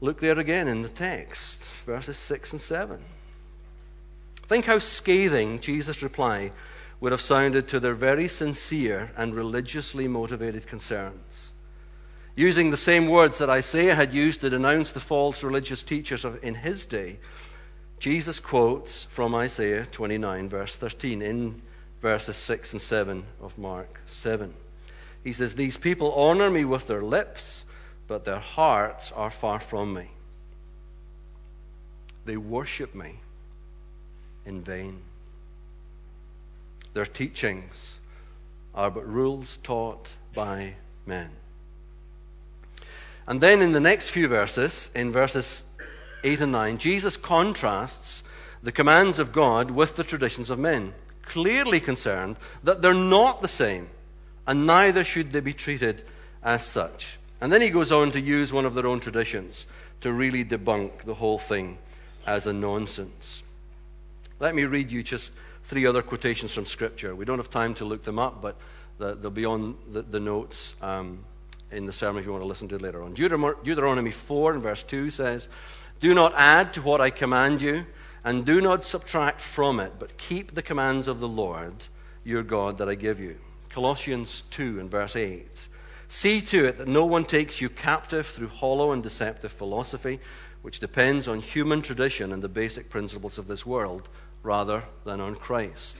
look 0.00 0.20
there 0.20 0.38
again 0.38 0.68
in 0.68 0.82
the 0.82 0.88
text, 0.88 1.62
verses 1.86 2.16
6 2.18 2.52
and 2.52 2.60
7. 2.60 2.98
Think 4.46 4.64
how 4.64 4.78
scathing 4.78 5.60
Jesus' 5.60 6.02
reply 6.02 6.52
would 7.00 7.12
have 7.12 7.20
sounded 7.20 7.68
to 7.68 7.80
their 7.80 7.94
very 7.94 8.28
sincere 8.28 9.10
and 9.16 9.34
religiously 9.34 10.08
motivated 10.08 10.66
concerns 10.66 11.47
using 12.38 12.70
the 12.70 12.76
same 12.76 13.08
words 13.08 13.38
that 13.38 13.50
Isaiah 13.50 13.96
had 13.96 14.14
used 14.14 14.42
to 14.42 14.48
denounce 14.48 14.92
the 14.92 15.00
false 15.00 15.42
religious 15.42 15.82
teachers 15.82 16.24
of, 16.24 16.42
in 16.44 16.54
his 16.54 16.84
day, 16.84 17.18
Jesus 17.98 18.38
quotes 18.38 19.02
from 19.04 19.34
Isaiah 19.34 19.86
29, 19.90 20.48
verse 20.48 20.76
13, 20.76 21.20
in 21.20 21.60
verses 22.00 22.36
6 22.36 22.74
and 22.74 22.80
7 22.80 23.24
of 23.42 23.58
Mark 23.58 24.00
7. 24.06 24.54
He 25.24 25.32
says, 25.32 25.56
These 25.56 25.78
people 25.78 26.12
honor 26.12 26.48
me 26.48 26.64
with 26.64 26.86
their 26.86 27.02
lips, 27.02 27.64
but 28.06 28.24
their 28.24 28.38
hearts 28.38 29.10
are 29.10 29.32
far 29.32 29.58
from 29.58 29.92
me. 29.92 30.06
They 32.24 32.36
worship 32.36 32.94
me 32.94 33.16
in 34.46 34.62
vain. 34.62 35.00
Their 36.94 37.06
teachings 37.06 37.96
are 38.76 38.92
but 38.92 39.12
rules 39.12 39.58
taught 39.64 40.14
by 40.36 40.74
men. 41.04 41.30
And 43.28 43.42
then 43.42 43.60
in 43.60 43.72
the 43.72 43.78
next 43.78 44.08
few 44.08 44.26
verses, 44.26 44.88
in 44.94 45.12
verses 45.12 45.62
8 46.24 46.40
and 46.40 46.52
9, 46.52 46.78
Jesus 46.78 47.18
contrasts 47.18 48.24
the 48.62 48.72
commands 48.72 49.18
of 49.18 49.32
God 49.32 49.70
with 49.70 49.96
the 49.96 50.02
traditions 50.02 50.48
of 50.48 50.58
men, 50.58 50.94
clearly 51.26 51.78
concerned 51.78 52.36
that 52.64 52.80
they're 52.80 52.94
not 52.94 53.42
the 53.42 53.46
same, 53.46 53.90
and 54.46 54.66
neither 54.66 55.04
should 55.04 55.30
they 55.30 55.40
be 55.40 55.52
treated 55.52 56.02
as 56.42 56.64
such. 56.64 57.18
And 57.42 57.52
then 57.52 57.60
he 57.60 57.68
goes 57.68 57.92
on 57.92 58.12
to 58.12 58.20
use 58.20 58.50
one 58.50 58.64
of 58.64 58.72
their 58.72 58.86
own 58.86 58.98
traditions 58.98 59.66
to 60.00 60.10
really 60.10 60.42
debunk 60.42 61.02
the 61.04 61.14
whole 61.14 61.38
thing 61.38 61.76
as 62.26 62.46
a 62.46 62.52
nonsense. 62.54 63.42
Let 64.40 64.54
me 64.54 64.64
read 64.64 64.90
you 64.90 65.02
just 65.02 65.32
three 65.64 65.84
other 65.84 66.00
quotations 66.00 66.54
from 66.54 66.64
Scripture. 66.64 67.14
We 67.14 67.26
don't 67.26 67.38
have 67.38 67.50
time 67.50 67.74
to 67.74 67.84
look 67.84 68.04
them 68.04 68.18
up, 68.18 68.40
but 68.40 68.56
they'll 68.98 69.30
be 69.30 69.44
on 69.44 69.76
the, 69.92 70.18
notes 70.18 70.74
um, 70.80 71.24
in 71.70 71.86
the 71.86 71.92
sermon 71.92 72.20
if 72.20 72.26
you 72.26 72.32
want 72.32 72.42
to 72.42 72.48
listen 72.48 72.68
to 72.68 72.76
it 72.76 72.82
later 72.82 73.02
on. 73.02 73.14
Deuteronomy 73.14 74.10
4 74.10 74.54
and 74.54 74.62
verse 74.62 74.82
2 74.82 75.10
says, 75.10 75.48
Do 76.00 76.14
not 76.14 76.32
add 76.36 76.72
to 76.74 76.82
what 76.82 77.00
I 77.00 77.10
command 77.10 77.60
you, 77.62 77.86
and 78.24 78.44
do 78.44 78.60
not 78.60 78.84
subtract 78.84 79.40
from 79.40 79.80
it, 79.80 79.92
but 79.98 80.16
keep 80.18 80.54
the 80.54 80.62
commands 80.62 81.08
of 81.08 81.20
the 81.20 81.28
Lord 81.28 81.88
your 82.24 82.42
God 82.42 82.78
that 82.78 82.88
I 82.88 82.94
give 82.94 83.20
you. 83.20 83.38
Colossians 83.70 84.42
2 84.50 84.80
and 84.80 84.90
verse 84.90 85.16
8. 85.16 85.68
See 86.08 86.40
to 86.40 86.64
it 86.64 86.78
that 86.78 86.88
no 86.88 87.04
one 87.04 87.24
takes 87.24 87.60
you 87.60 87.68
captive 87.68 88.26
through 88.26 88.48
hollow 88.48 88.92
and 88.92 89.02
deceptive 89.02 89.52
philosophy, 89.52 90.20
which 90.62 90.80
depends 90.80 91.28
on 91.28 91.40
human 91.40 91.82
tradition 91.82 92.32
and 92.32 92.42
the 92.42 92.48
basic 92.48 92.88
principles 92.90 93.38
of 93.38 93.46
this 93.46 93.64
world, 93.66 94.08
rather 94.42 94.84
than 95.04 95.20
on 95.20 95.34
Christ. 95.34 95.96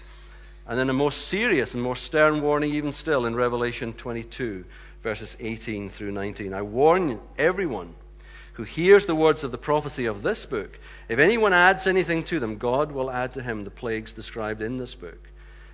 And 0.67 0.79
then 0.79 0.91
a 0.91 0.95
more 0.95 1.13
serious 1.13 1.75
and 1.75 1.83
more 1.83 1.97
stern 1.97 2.43
warning, 2.43 2.75
even 2.75 2.93
still, 2.93 3.27
in 3.27 3.35
Revelation 3.35 3.93
22, 3.93 4.65
verses 5.03 5.37
18 5.41 5.91
through 5.91 6.13
19. 6.13 6.53
I 6.53 6.63
warn 6.63 7.21
everyone 7.37 7.95
who 8.55 8.65
hears 8.65 9.07
the 9.07 9.15
words 9.15 9.45
of 9.45 9.53
the 9.53 9.59
prophecy 9.59 10.07
of 10.07 10.23
this 10.23 10.45
book. 10.45 10.81
If 11.09 11.21
anyone 11.21 11.53
adds 11.53 11.87
anything 11.87 12.25
to 12.25 12.41
them, 12.41 12.59
God 12.59 12.91
will 12.91 13.11
add 13.11 13.33
to 13.35 13.43
him 13.43 13.63
the 13.63 13.71
plagues 13.71 14.13
described 14.13 14.61
in 14.61 14.79
this 14.79 14.97
book. 14.97 15.31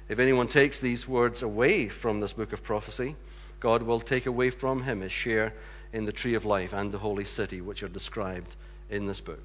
If 0.09 0.19
anyone 0.19 0.49
takes 0.49 0.81
these 0.81 1.09
words 1.09 1.43
away 1.43 1.89
from 1.89 2.21
this 2.21 2.35
book 2.35 2.53
of 2.53 2.63
prophecy, 2.63 3.17
God 3.61 3.83
will 3.83 4.01
take 4.01 4.27
away 4.27 4.51
from 4.51 4.83
him 4.83 5.01
his 5.01 5.13
share 5.13 5.55
in 5.95 6.05
the 6.05 6.13
tree 6.13 6.35
of 6.35 6.45
life 6.45 6.75
and 6.75 6.93
the 6.93 6.99
holy 6.99 7.25
city, 7.25 7.63
which 7.63 7.83
are 7.83 7.89
described 7.89 8.55
in 8.91 9.07
this 9.07 9.21
book. 9.21 9.41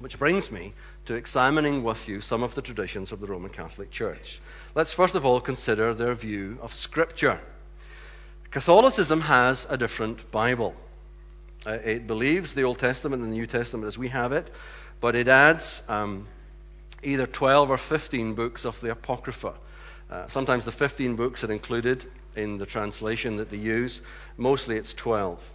Which 0.00 0.18
brings 0.18 0.50
me 0.50 0.74
to 1.04 1.14
examining 1.14 1.84
with 1.84 2.08
you 2.08 2.20
some 2.20 2.42
of 2.42 2.56
the 2.56 2.62
traditions 2.62 3.12
of 3.12 3.20
the 3.20 3.26
Roman 3.28 3.50
Catholic 3.50 3.90
Church. 3.92 4.40
Let's 4.74 4.92
first 4.92 5.14
of 5.14 5.24
all 5.24 5.40
consider 5.40 5.94
their 5.94 6.14
view 6.14 6.58
of 6.60 6.74
Scripture. 6.74 7.40
Catholicism 8.50 9.22
has 9.22 9.66
a 9.68 9.76
different 9.76 10.30
Bible. 10.30 10.74
Uh, 11.66 11.72
it 11.72 12.06
believes 12.06 12.54
the 12.54 12.62
Old 12.62 12.78
Testament 12.78 13.22
and 13.22 13.30
the 13.30 13.36
New 13.36 13.46
Testament 13.46 13.86
as 13.86 13.98
we 13.98 14.08
have 14.08 14.32
it, 14.32 14.50
but 15.00 15.14
it 15.14 15.28
adds 15.28 15.82
um, 15.86 16.26
either 17.02 17.26
12 17.26 17.70
or 17.70 17.76
15 17.76 18.34
books 18.34 18.64
of 18.64 18.80
the 18.80 18.90
Apocrypha. 18.90 19.52
Uh, 20.10 20.26
sometimes 20.28 20.64
the 20.64 20.72
15 20.72 21.14
books 21.14 21.44
are 21.44 21.52
included 21.52 22.06
in 22.36 22.56
the 22.56 22.64
translation 22.64 23.36
that 23.36 23.50
they 23.50 23.58
use. 23.58 24.00
Mostly 24.38 24.76
it's 24.76 24.94
12. 24.94 25.52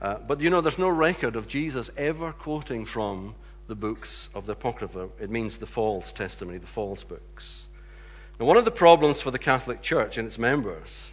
Uh, 0.00 0.18
but 0.18 0.40
you 0.40 0.48
know, 0.48 0.60
there's 0.60 0.78
no 0.78 0.88
record 0.88 1.34
of 1.34 1.48
Jesus 1.48 1.90
ever 1.96 2.32
quoting 2.32 2.84
from 2.84 3.34
the 3.66 3.74
books 3.74 4.28
of 4.34 4.46
the 4.46 4.52
Apocrypha. 4.52 5.08
It 5.20 5.30
means 5.30 5.58
the 5.58 5.66
false 5.66 6.12
testimony, 6.12 6.58
the 6.58 6.66
false 6.68 7.02
books. 7.02 7.64
Now, 8.38 8.46
one 8.46 8.56
of 8.56 8.64
the 8.64 8.70
problems 8.70 9.20
for 9.20 9.32
the 9.32 9.38
Catholic 9.38 9.82
Church 9.82 10.16
and 10.16 10.28
its 10.28 10.38
members 10.38 11.10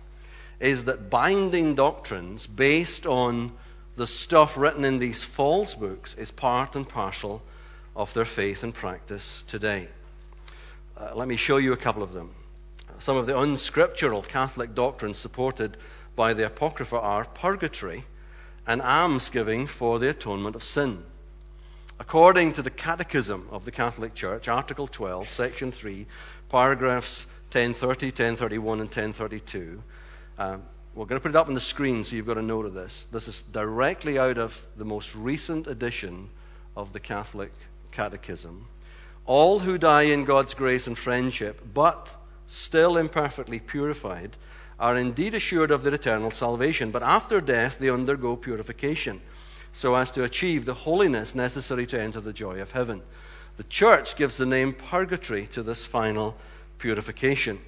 is 0.60 0.86
that 0.86 1.10
binding 1.10 1.76
doctrines 1.76 2.48
based 2.48 3.06
on 3.06 3.52
the 3.96 4.08
stuff 4.08 4.58
written 4.58 4.86
in 4.86 5.00
these 5.00 5.24
false 5.24 5.76
books 5.76 6.16
is 6.16 6.32
part 6.32 6.76
and 6.76 6.88
parcel 6.88 7.42
of 7.96 8.14
their 8.14 8.26
faith 8.26 8.64
and 8.64 8.74
practice 8.74 9.44
today. 9.48 9.88
Uh, 10.98 11.12
let 11.16 11.28
me 11.28 11.36
show 11.36 11.58
you 11.58 11.74
a 11.74 11.78
couple 11.78 12.04
of 12.04 12.14
them. 12.14 12.32
Some 13.00 13.18
of 13.18 13.26
the 13.26 13.38
unscriptural 13.38 14.22
Catholic 14.22 14.74
doctrines 14.74 15.18
supported 15.18 15.78
by 16.16 16.34
the 16.34 16.46
Apocrypha 16.46 17.00
are 17.00 17.26
purgatory 17.26 18.06
and 18.66 18.82
almsgiving 18.82 19.68
for 19.68 20.00
the 20.00 20.10
atonement 20.10 20.56
of 20.56 20.64
sin. 20.64 21.04
According 22.00 22.54
to 22.54 22.62
the 22.62 22.70
Catechism 22.70 23.48
of 23.52 23.66
the 23.66 23.72
Catholic 23.72 24.16
Church, 24.16 24.48
Article 24.48 24.88
12, 24.88 25.30
Section 25.30 25.72
3, 25.72 26.06
paragraphs 26.50 27.26
1030, 27.52 28.08
1031, 28.08 28.80
and 28.80 28.88
1032, 28.88 29.84
um, 30.38 30.64
we're 30.96 31.06
going 31.06 31.20
to 31.20 31.24
put 31.24 31.32
it 31.32 31.36
up 31.36 31.48
on 31.48 31.54
the 31.54 31.60
screen 31.60 32.04
so 32.04 32.16
you've 32.16 32.28
got 32.28 32.38
a 32.38 32.42
note 32.42 32.66
of 32.66 32.74
this. 32.74 33.08
This 33.12 33.28
is 33.28 33.42
directly 33.52 34.20
out 34.20 34.38
of 34.38 34.66
the 34.78 34.86
most 34.86 35.16
recent 35.16 35.68
edition 35.68 36.30
of 36.76 36.94
the 36.94 37.00
Catholic 37.00 37.52
Catechism. 37.92 38.68
All 39.26 39.60
who 39.60 39.78
die 39.78 40.04
in 40.04 40.26
God's 40.26 40.54
grace 40.54 40.86
and 40.86 40.98
friendship, 40.98 41.62
but 41.74 42.14
still 42.48 42.98
imperfectly 42.98 43.60
purified, 43.60 44.38
are 44.80 44.96
indeed 44.96 45.34
assured 45.34 45.72
of 45.72 45.84
their 45.84 45.94
eternal 45.94 46.32
salvation, 46.32 46.92
but 46.92 47.04
after 47.04 47.40
death 47.40 47.80
they 47.80 47.90
undergo 47.90 48.36
purification, 48.36 49.22
so 49.72 49.96
as 49.96 50.12
to 50.12 50.24
achieve 50.24 50.66
the 50.66 50.74
holiness 50.74 51.34
necessary 51.34 51.88
to 51.88 52.00
enter 52.00 52.20
the 52.20 52.34
joy 52.34 52.60
of 52.60 52.72
heaven. 52.72 53.02
The 53.58 53.64
Church 53.64 54.16
gives 54.16 54.38
the 54.38 54.46
name 54.46 54.74
purgatory 54.74 55.48
to 55.48 55.64
this 55.64 55.86
final 55.86 56.36
purification. 56.80 57.60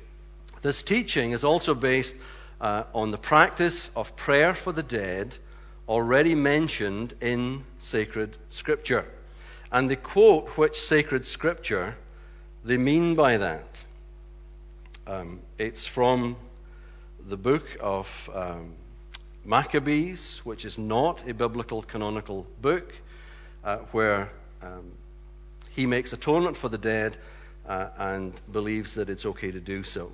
This 0.62 0.84
teaching 0.84 1.32
is 1.32 1.44
also 1.44 1.74
based 1.74 2.16
uh, 2.62 2.84
on 2.94 3.12
the 3.12 3.18
practice 3.18 3.90
of 3.96 4.16
prayer 4.16 4.54
for 4.54 4.72
the 4.72 4.84
dead 4.84 5.38
already 5.88 6.36
mentioned 6.36 7.14
in 7.22 7.64
sacred 7.80 8.38
scripture. 8.50 9.06
And 9.72 9.90
they 9.90 9.96
quote 9.96 10.50
which 10.58 10.80
sacred 10.80 11.28
scripture 11.28 11.98
they 12.64 12.78
mean 12.78 13.14
by 13.14 13.38
that. 13.38 13.84
Um, 15.06 15.42
it's 15.60 15.86
from 15.86 16.36
the 17.30 17.38
book 17.38 17.64
of 17.80 18.30
um, 18.34 18.74
Maccabees, 19.44 20.42
which 20.44 20.66
is 20.66 20.80
not 20.80 21.22
a 21.30 21.34
biblical 21.34 21.84
canonical 21.84 22.48
book, 22.62 22.96
uh, 23.64 23.78
where 23.92 24.32
um, 24.64 24.92
he 25.70 25.86
makes 25.86 26.12
atonement 26.12 26.58
for 26.58 26.70
the 26.70 26.78
dead 26.78 27.18
uh, 27.68 27.90
and 27.98 28.34
believes 28.52 28.96
that 28.96 29.10
it's 29.10 29.26
okay 29.28 29.52
to 29.52 29.60
do 29.60 29.84
so. 29.84 30.12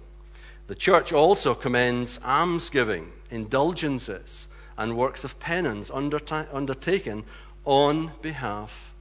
The 0.71 0.75
church 0.75 1.11
also 1.11 1.53
commends 1.53 2.17
almsgiving, 2.23 3.11
indulgences, 3.29 4.47
and 4.77 4.95
works 4.95 5.25
of 5.25 5.37
penance 5.37 5.89
underta- 5.89 6.47
undertaken 6.53 7.25
on 7.65 8.13
behalf 8.21 8.93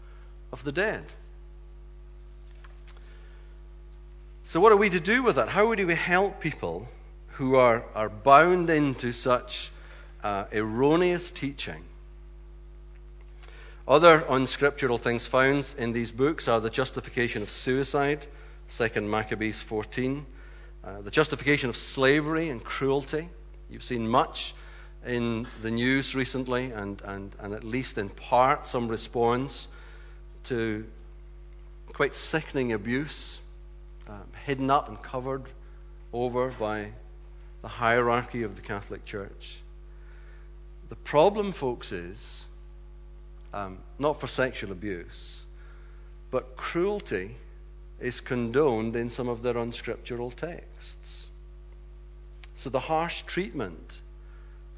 of 0.50 0.64
the 0.64 0.72
dead. 0.72 1.04
So, 4.42 4.59
what 4.59 4.72
are 4.72 4.76
we 4.76 4.90
to 4.90 4.98
do 4.98 5.22
with 5.22 5.37
that? 5.37 5.50
How 5.50 5.72
do 5.76 5.87
we 5.87 5.94
help 5.94 6.40
people 6.40 6.88
who 7.35 7.54
are, 7.54 7.85
are 7.94 8.09
bound 8.09 8.68
into 8.68 9.12
such 9.12 9.70
uh, 10.24 10.46
erroneous 10.52 11.30
teaching? 11.30 11.85
Other 13.87 14.24
unscriptural 14.28 14.98
things 14.98 15.26
found 15.26 15.72
in 15.78 15.92
these 15.92 16.11
books 16.11 16.48
are 16.48 16.61
the 16.61 16.68
justification 16.68 17.42
of 17.42 17.50
suicide, 17.50 18.26
2 18.76 19.02
Maccabees 19.02 19.61
14, 19.61 20.26
uh, 20.84 21.00
the 21.02 21.10
justification 21.10 21.68
of 21.68 21.76
slavery 21.76 22.48
and 22.48 22.62
cruelty. 22.62 23.28
You've 23.68 23.84
seen 23.84 24.08
much 24.08 24.54
in 25.06 25.46
the 25.62 25.70
news 25.70 26.14
recently, 26.14 26.72
and, 26.72 27.00
and, 27.02 27.34
and 27.38 27.54
at 27.54 27.64
least 27.64 27.98
in 27.98 28.08
part 28.08 28.66
some 28.66 28.88
response 28.88 29.68
to 30.44 30.84
quite 31.92 32.14
sickening 32.14 32.72
abuse 32.72 33.40
um, 34.08 34.24
hidden 34.44 34.70
up 34.70 34.88
and 34.88 35.00
covered 35.02 35.44
over 36.12 36.50
by 36.58 36.88
the 37.62 37.68
hierarchy 37.68 38.42
of 38.42 38.56
the 38.56 38.62
Catholic 38.62 39.04
Church. 39.04 39.60
The 40.88 40.96
problem, 40.96 41.52
folks, 41.52 41.92
is 41.92 42.42
um, 43.54 43.78
not 43.98 44.18
for 44.18 44.26
sexual 44.26 44.72
abuse, 44.72 45.42
but 46.30 46.56
cruelty 46.56 47.36
is 48.00 48.20
condoned 48.20 48.96
in 48.96 49.10
some 49.10 49.28
of 49.28 49.42
their 49.42 49.56
unscriptural 49.56 50.30
texts. 50.30 51.26
So 52.54 52.70
the 52.70 52.80
harsh 52.80 53.22
treatment 53.22 53.98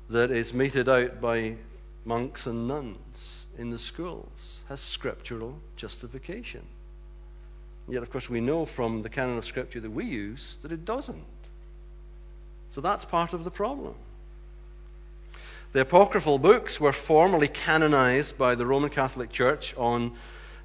that 0.09 0.31
is 0.31 0.53
meted 0.53 0.89
out 0.89 1.21
by 1.21 1.57
monks 2.05 2.47
and 2.47 2.69
nuns 2.69 3.45
in 3.59 3.71
the 3.71 3.79
schools 3.79 4.61
has 4.69 4.81
scriptural 4.81 5.59
justification. 5.77 6.63
Yet, 7.89 8.03
of 8.03 8.11
course, 8.11 8.31
we 8.31 8.41
know 8.41 8.65
from 8.65 9.03
the 9.03 9.09
canon 9.09 9.39
of 9.39 9.45
Scripture 9.45 9.81
that 9.81 9.91
we 9.91 10.05
use 10.05 10.57
that 10.63 10.73
it 10.73 10.85
doesn't. 10.85 11.25
So 12.71 12.81
that's 12.81 13.05
part 13.05 13.33
of 13.33 13.45
the 13.45 13.51
problem. 13.51 13.95
The 15.73 15.81
apocryphal 15.81 16.39
books 16.39 16.81
were 16.81 16.93
formally 16.93 17.49
canonized 17.49 18.39
by 18.39 18.55
the 18.55 18.67
Roman 18.67 18.91
Catholic 18.91 19.33
Church 19.33 19.75
on 19.77 20.13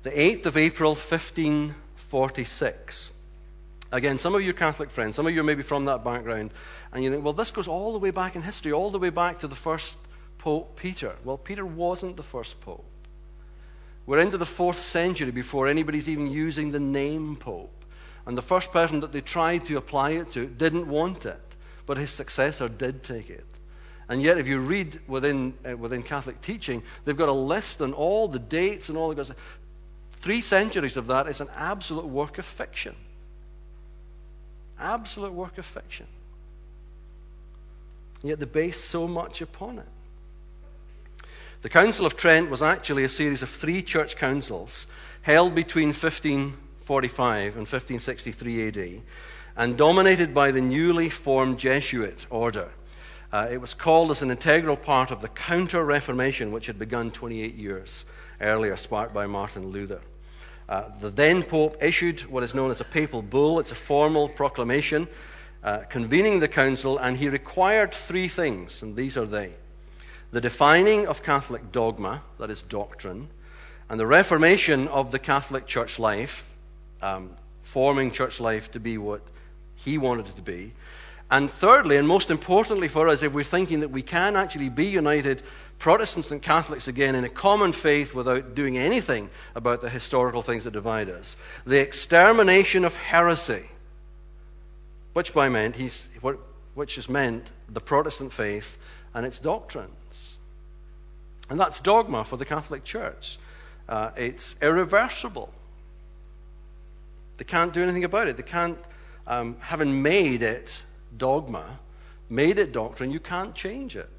the 0.03 0.11
8th 0.11 0.45
of 0.45 0.57
April, 0.57 0.95
1546. 2.09 3.11
Again, 3.91 4.17
some 4.17 4.35
of 4.35 4.41
you 4.41 4.53
Catholic 4.53 4.89
friends, 4.89 5.15
some 5.15 5.27
of 5.27 5.33
you 5.33 5.41
are 5.41 5.45
maybe 5.45 5.63
from 5.63 5.85
that 5.85 6.03
background, 6.03 6.51
and 6.91 7.03
you 7.03 7.11
think, 7.11 7.23
well, 7.23 7.33
this 7.33 7.51
goes 7.51 7.67
all 7.67 7.93
the 7.93 7.99
way 7.99 8.11
back 8.11 8.35
in 8.35 8.41
history, 8.41 8.71
all 8.71 8.91
the 8.91 8.99
way 8.99 9.09
back 9.09 9.39
to 9.39 9.47
the 9.47 9.55
first 9.55 9.95
Pope 10.37 10.77
Peter. 10.77 11.15
Well, 11.23 11.37
Peter 11.37 11.65
wasn't 11.65 12.17
the 12.17 12.23
first 12.23 12.59
Pope. 12.61 12.85
We're 14.05 14.19
into 14.19 14.37
the 14.37 14.45
fourth 14.45 14.79
century 14.79 15.31
before 15.31 15.67
anybody's 15.67 16.07
even 16.07 16.27
using 16.27 16.71
the 16.71 16.79
name 16.79 17.35
Pope. 17.35 17.73
And 18.25 18.37
the 18.37 18.41
first 18.41 18.71
person 18.71 18.99
that 19.01 19.11
they 19.11 19.21
tried 19.21 19.65
to 19.65 19.77
apply 19.77 20.11
it 20.11 20.31
to 20.31 20.45
didn't 20.45 20.87
want 20.87 21.25
it, 21.25 21.55
but 21.85 21.97
his 21.97 22.09
successor 22.09 22.67
did 22.69 23.03
take 23.03 23.29
it. 23.29 23.45
And 24.09 24.21
yet, 24.21 24.37
if 24.37 24.47
you 24.47 24.59
read 24.59 25.01
within, 25.07 25.53
uh, 25.69 25.75
within 25.75 26.01
Catholic 26.01 26.41
teaching, 26.41 26.81
they've 27.03 27.17
got 27.17 27.27
a 27.27 27.33
list 27.33 27.81
and 27.81 27.93
all 27.93 28.29
the 28.29 28.39
dates 28.39 28.87
and 28.87 28.97
all 28.97 29.09
the 29.09 29.15
goes. 29.15 29.31
Three 30.17 30.41
centuries 30.41 30.97
of 30.97 31.07
that 31.07 31.27
is 31.27 31.41
an 31.41 31.49
absolute 31.55 32.05
work 32.05 32.37
of 32.37 32.45
fiction. 32.45 32.95
absolute 34.79 35.33
work 35.33 35.57
of 35.57 35.65
fiction. 35.65 36.05
Yet 38.21 38.39
they 38.39 38.45
base 38.45 38.79
so 38.79 39.07
much 39.07 39.41
upon 39.41 39.79
it. 39.79 39.87
The 41.61 41.69
Council 41.69 42.05
of 42.05 42.15
Trent 42.15 42.51
was 42.51 42.61
actually 42.61 43.03
a 43.03 43.09
series 43.09 43.41
of 43.41 43.49
three 43.49 43.81
church 43.81 44.15
councils 44.15 44.85
held 45.23 45.55
between 45.55 45.87
1545 45.87 47.43
and 47.57 47.67
1563 47.67 48.67
AD 48.67 49.01
and 49.55 49.77
dominated 49.77 50.33
by 50.33 50.51
the 50.51 50.61
newly 50.61 51.09
formed 51.09 51.57
Jesuit 51.57 52.27
order. 52.29 52.69
Uh, 53.31 53.47
it 53.51 53.59
was 53.59 53.73
called 53.73 54.11
as 54.11 54.21
an 54.21 54.31
integral 54.31 54.77
part 54.77 55.09
of 55.09 55.21
the 55.21 55.27
Counter 55.29 55.83
Reformation, 55.83 56.51
which 56.51 56.67
had 56.67 56.77
begun 56.77 57.11
28 57.11 57.55
years 57.55 58.05
earlier, 58.41 58.75
sparked 58.75 59.13
by 59.13 59.27
Martin 59.27 59.67
Luther. 59.71 60.01
Uh, 60.69 60.89
the 60.99 61.09
then 61.09 61.43
Pope 61.43 61.81
issued 61.81 62.21
what 62.21 62.43
is 62.43 62.53
known 62.53 62.71
as 62.71 62.81
a 62.81 62.85
papal 62.85 63.21
bull. 63.21 63.59
It's 63.59 63.71
a 63.71 63.75
formal 63.75 64.27
proclamation 64.27 65.07
uh, 65.63 65.79
convening 65.89 66.39
the 66.39 66.47
council, 66.47 66.97
and 66.97 67.17
he 67.17 67.29
required 67.29 67.93
three 67.93 68.27
things, 68.27 68.81
and 68.81 68.95
these 68.95 69.17
are 69.17 69.25
they 69.25 69.53
the 70.31 70.41
defining 70.41 71.07
of 71.07 71.23
Catholic 71.23 71.71
dogma, 71.71 72.21
that 72.37 72.51
is, 72.51 72.61
doctrine, 72.61 73.29
and 73.89 73.99
the 73.99 74.05
reformation 74.05 74.87
of 74.89 75.11
the 75.11 75.19
Catholic 75.19 75.65
church 75.65 75.99
life, 75.99 76.49
um, 77.01 77.29
forming 77.63 78.11
church 78.11 78.39
life 78.39 78.69
to 78.71 78.79
be 78.79 78.97
what 78.97 79.21
he 79.75 79.97
wanted 79.97 80.27
it 80.27 80.35
to 80.35 80.41
be. 80.41 80.73
And 81.29 81.51
thirdly, 81.51 81.97
and 81.97 82.07
most 82.07 82.31
importantly 82.31 82.87
for 82.87 83.09
us, 83.09 83.21
if 83.21 83.33
we're 83.33 83.43
thinking 83.43 83.81
that 83.81 83.89
we 83.89 84.01
can 84.01 84.35
actually 84.35 84.69
be 84.69 84.85
united 84.85 85.43
Protestants 85.79 86.31
and 86.31 86.41
Catholics 86.41 86.87
again 86.87 87.13
in 87.13 87.23
a 87.23 87.29
common 87.29 87.71
faith 87.71 88.15
without 88.15 88.55
doing 88.55 88.77
anything 88.77 89.29
about 89.53 89.81
the 89.81 89.89
historical 89.89 90.41
things 90.41 90.63
that 90.63 90.71
divide 90.71 91.09
us. 91.09 91.37
The 91.65 91.79
extermination 91.79 92.83
of 92.83 92.97
heresy, 92.97 93.65
which 95.13 95.33
by 95.33 95.49
meant 95.49 95.75
he's, 95.75 96.03
which 96.73 96.95
has 96.95 97.09
meant 97.09 97.47
the 97.69 97.79
Protestant 97.79 98.33
faith 98.33 98.77
and 99.13 99.25
its 99.25 99.37
doctrines. 99.37 100.37
And 101.49 101.59
that's 101.59 101.79
dogma 101.79 102.23
for 102.23 102.37
the 102.37 102.45
Catholic 102.45 102.83
Church. 102.83 103.37
Uh, 103.87 104.09
it's 104.17 104.55
irreversible. 104.61 105.53
They 107.37 107.45
can't 107.45 107.71
do 107.71 107.83
anything 107.83 108.03
about 108.03 108.27
it. 108.27 108.35
They 108.35 108.43
can't, 108.43 108.79
um, 109.27 109.57
having 109.59 110.01
made 110.01 110.41
it 110.41 110.81
dogma, 111.17 111.79
made 112.29 112.59
it 112.59 112.71
doctrine, 112.71 113.11
you 113.11 113.19
can't 113.19 113.55
change 113.55 113.95
it. 113.95 114.09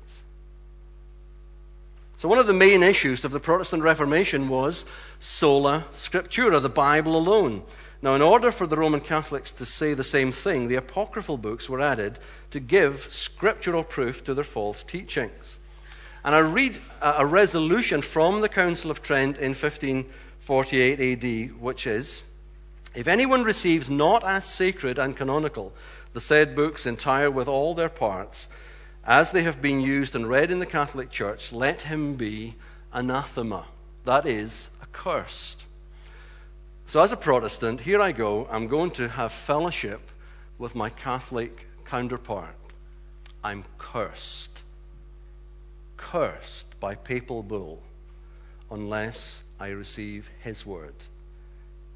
So, 2.17 2.29
one 2.29 2.39
of 2.39 2.49
the 2.49 2.53
main 2.53 2.83
issues 2.83 3.25
of 3.25 3.31
the 3.31 3.39
Protestant 3.39 3.83
Reformation 3.83 4.49
was 4.49 4.85
sola 5.21 5.85
scriptura, 5.95 6.61
the 6.61 6.69
Bible 6.69 7.17
alone. 7.17 7.63
Now, 8.03 8.15
in 8.15 8.23
order 8.23 8.51
for 8.51 8.67
the 8.67 8.77
Roman 8.77 9.01
Catholics 9.01 9.53
to 9.53 9.67
say 9.67 9.95
the 9.95 10.05
same 10.05 10.33
thing, 10.33 10.69
the 10.69 10.77
apocryphal 10.77 11.37
books 11.37 11.69
were 11.69 11.81
added 11.81 12.19
to 12.51 12.61
give 12.61 13.07
scriptural 13.09 13.85
proof 13.85 14.25
to 14.25 14.35
their 14.35 14.45
false 14.45 14.83
teachings. 14.83 15.59
And 16.25 16.35
I 16.35 16.41
read 16.41 16.81
a 17.01 17.25
resolution 17.25 18.03
from 18.03 18.41
the 18.41 18.49
Council 18.49 18.91
of 18.91 19.03
Trent 19.03 19.39
in 19.39 19.55
1548 19.55 21.01
AD, 21.01 21.61
which 21.61 21.87
is 21.87 22.25
If 22.95 23.07
anyone 23.07 23.45
receives 23.45 23.89
not 23.89 24.25
as 24.25 24.45
sacred 24.45 24.99
and 24.99 25.17
canonical 25.17 25.73
the 26.13 26.21
said 26.21 26.57
books 26.57 26.87
entire 26.87 27.31
with 27.31 27.49
all 27.49 27.75
their 27.75 27.89
parts, 27.89 28.49
as 29.05 29.33
they 29.33 29.43
have 29.43 29.63
been 29.63 29.81
used 29.81 30.15
and 30.15 30.29
read 30.29 30.51
in 30.51 30.59
the 30.59 30.67
Catholic 30.67 31.11
Church, 31.11 31.53
let 31.53 31.83
him 31.83 32.15
be 32.15 32.57
anathema. 32.93 33.67
That 34.05 34.27
is, 34.27 34.69
accursed. 34.83 35.65
So, 36.87 37.03
as 37.03 37.13
a 37.13 37.17
Protestant, 37.17 37.81
here 37.81 38.01
I 38.01 38.13
go. 38.13 38.47
I'm 38.51 38.67
going 38.67 38.91
to 38.93 39.09
have 39.09 39.33
fellowship 39.33 40.01
with 40.59 40.75
my 40.75 40.91
Catholic 40.91 41.67
counterpart. 41.85 42.55
I'm 43.45 43.65
cursed. 43.79 44.63
Cursed 45.97 46.79
by 46.81 46.95
papal 46.95 47.43
bull 47.43 47.83
unless 48.71 49.43
I 49.61 49.69
receive 49.69 50.29
his 50.41 50.65
word. 50.65 50.95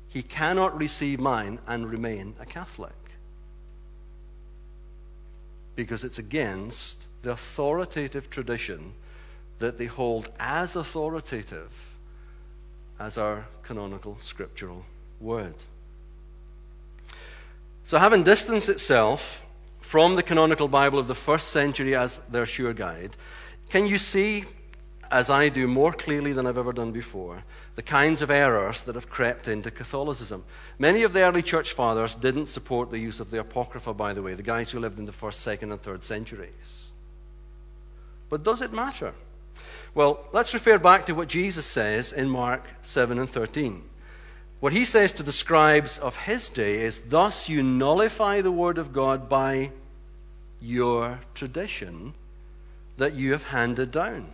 He 0.08 0.22
cannot 0.22 0.76
receive 0.78 1.20
mine 1.20 1.58
and 1.66 1.90
remain 1.90 2.34
a 2.40 2.46
Catholic 2.46 2.92
because 5.76 6.04
it's 6.04 6.18
against 6.18 6.98
the 7.22 7.30
authoritative 7.30 8.28
tradition 8.30 8.92
that 9.58 9.78
they 9.78 9.86
hold 9.86 10.28
as 10.38 10.76
authoritative 10.76 11.70
as 12.98 13.16
our 13.16 13.46
canonical 13.62 14.18
scriptural 14.20 14.84
word. 15.20 15.54
So, 17.84 17.98
having 17.98 18.22
distanced 18.22 18.68
itself 18.68 19.42
from 19.80 20.16
the 20.16 20.22
canonical 20.22 20.68
Bible 20.68 20.98
of 20.98 21.08
the 21.08 21.14
first 21.14 21.48
century 21.48 21.94
as 21.94 22.20
their 22.30 22.46
sure 22.46 22.72
guide, 22.72 23.16
can 23.70 23.86
you 23.86 23.98
see, 23.98 24.44
as 25.12 25.28
I 25.28 25.50
do 25.50 25.68
more 25.68 25.92
clearly 25.92 26.32
than 26.32 26.46
I've 26.46 26.56
ever 26.56 26.72
done 26.72 26.90
before, 26.90 27.44
the 27.76 27.82
kinds 27.82 28.22
of 28.22 28.30
errors 28.30 28.82
that 28.82 28.94
have 28.94 29.10
crept 29.10 29.46
into 29.46 29.70
Catholicism. 29.70 30.42
Many 30.78 31.02
of 31.02 31.12
the 31.12 31.22
early 31.22 31.42
church 31.42 31.74
fathers 31.74 32.14
didn't 32.14 32.46
support 32.46 32.90
the 32.90 32.98
use 32.98 33.20
of 33.20 33.30
the 33.30 33.38
Apocrypha, 33.38 33.92
by 33.92 34.14
the 34.14 34.22
way, 34.22 34.34
the 34.34 34.42
guys 34.42 34.70
who 34.70 34.80
lived 34.80 34.98
in 34.98 35.04
the 35.04 35.12
first, 35.12 35.42
second, 35.42 35.70
and 35.70 35.82
third 35.82 36.02
centuries. 36.02 36.86
But 38.30 38.42
does 38.42 38.62
it 38.62 38.72
matter? 38.72 39.12
Well, 39.94 40.24
let's 40.32 40.54
refer 40.54 40.78
back 40.78 41.04
to 41.06 41.14
what 41.14 41.28
Jesus 41.28 41.66
says 41.66 42.12
in 42.12 42.30
Mark 42.30 42.64
7 42.80 43.18
and 43.18 43.28
13. 43.28 43.82
What 44.60 44.72
he 44.72 44.86
says 44.86 45.12
to 45.14 45.22
the 45.22 45.32
scribes 45.32 45.98
of 45.98 46.16
his 46.16 46.48
day 46.48 46.80
is, 46.80 47.02
Thus 47.06 47.50
you 47.50 47.62
nullify 47.62 48.40
the 48.40 48.52
word 48.52 48.78
of 48.78 48.94
God 48.94 49.28
by 49.28 49.72
your 50.60 51.20
tradition 51.34 52.14
that 52.96 53.14
you 53.14 53.32
have 53.32 53.44
handed 53.44 53.90
down. 53.90 54.28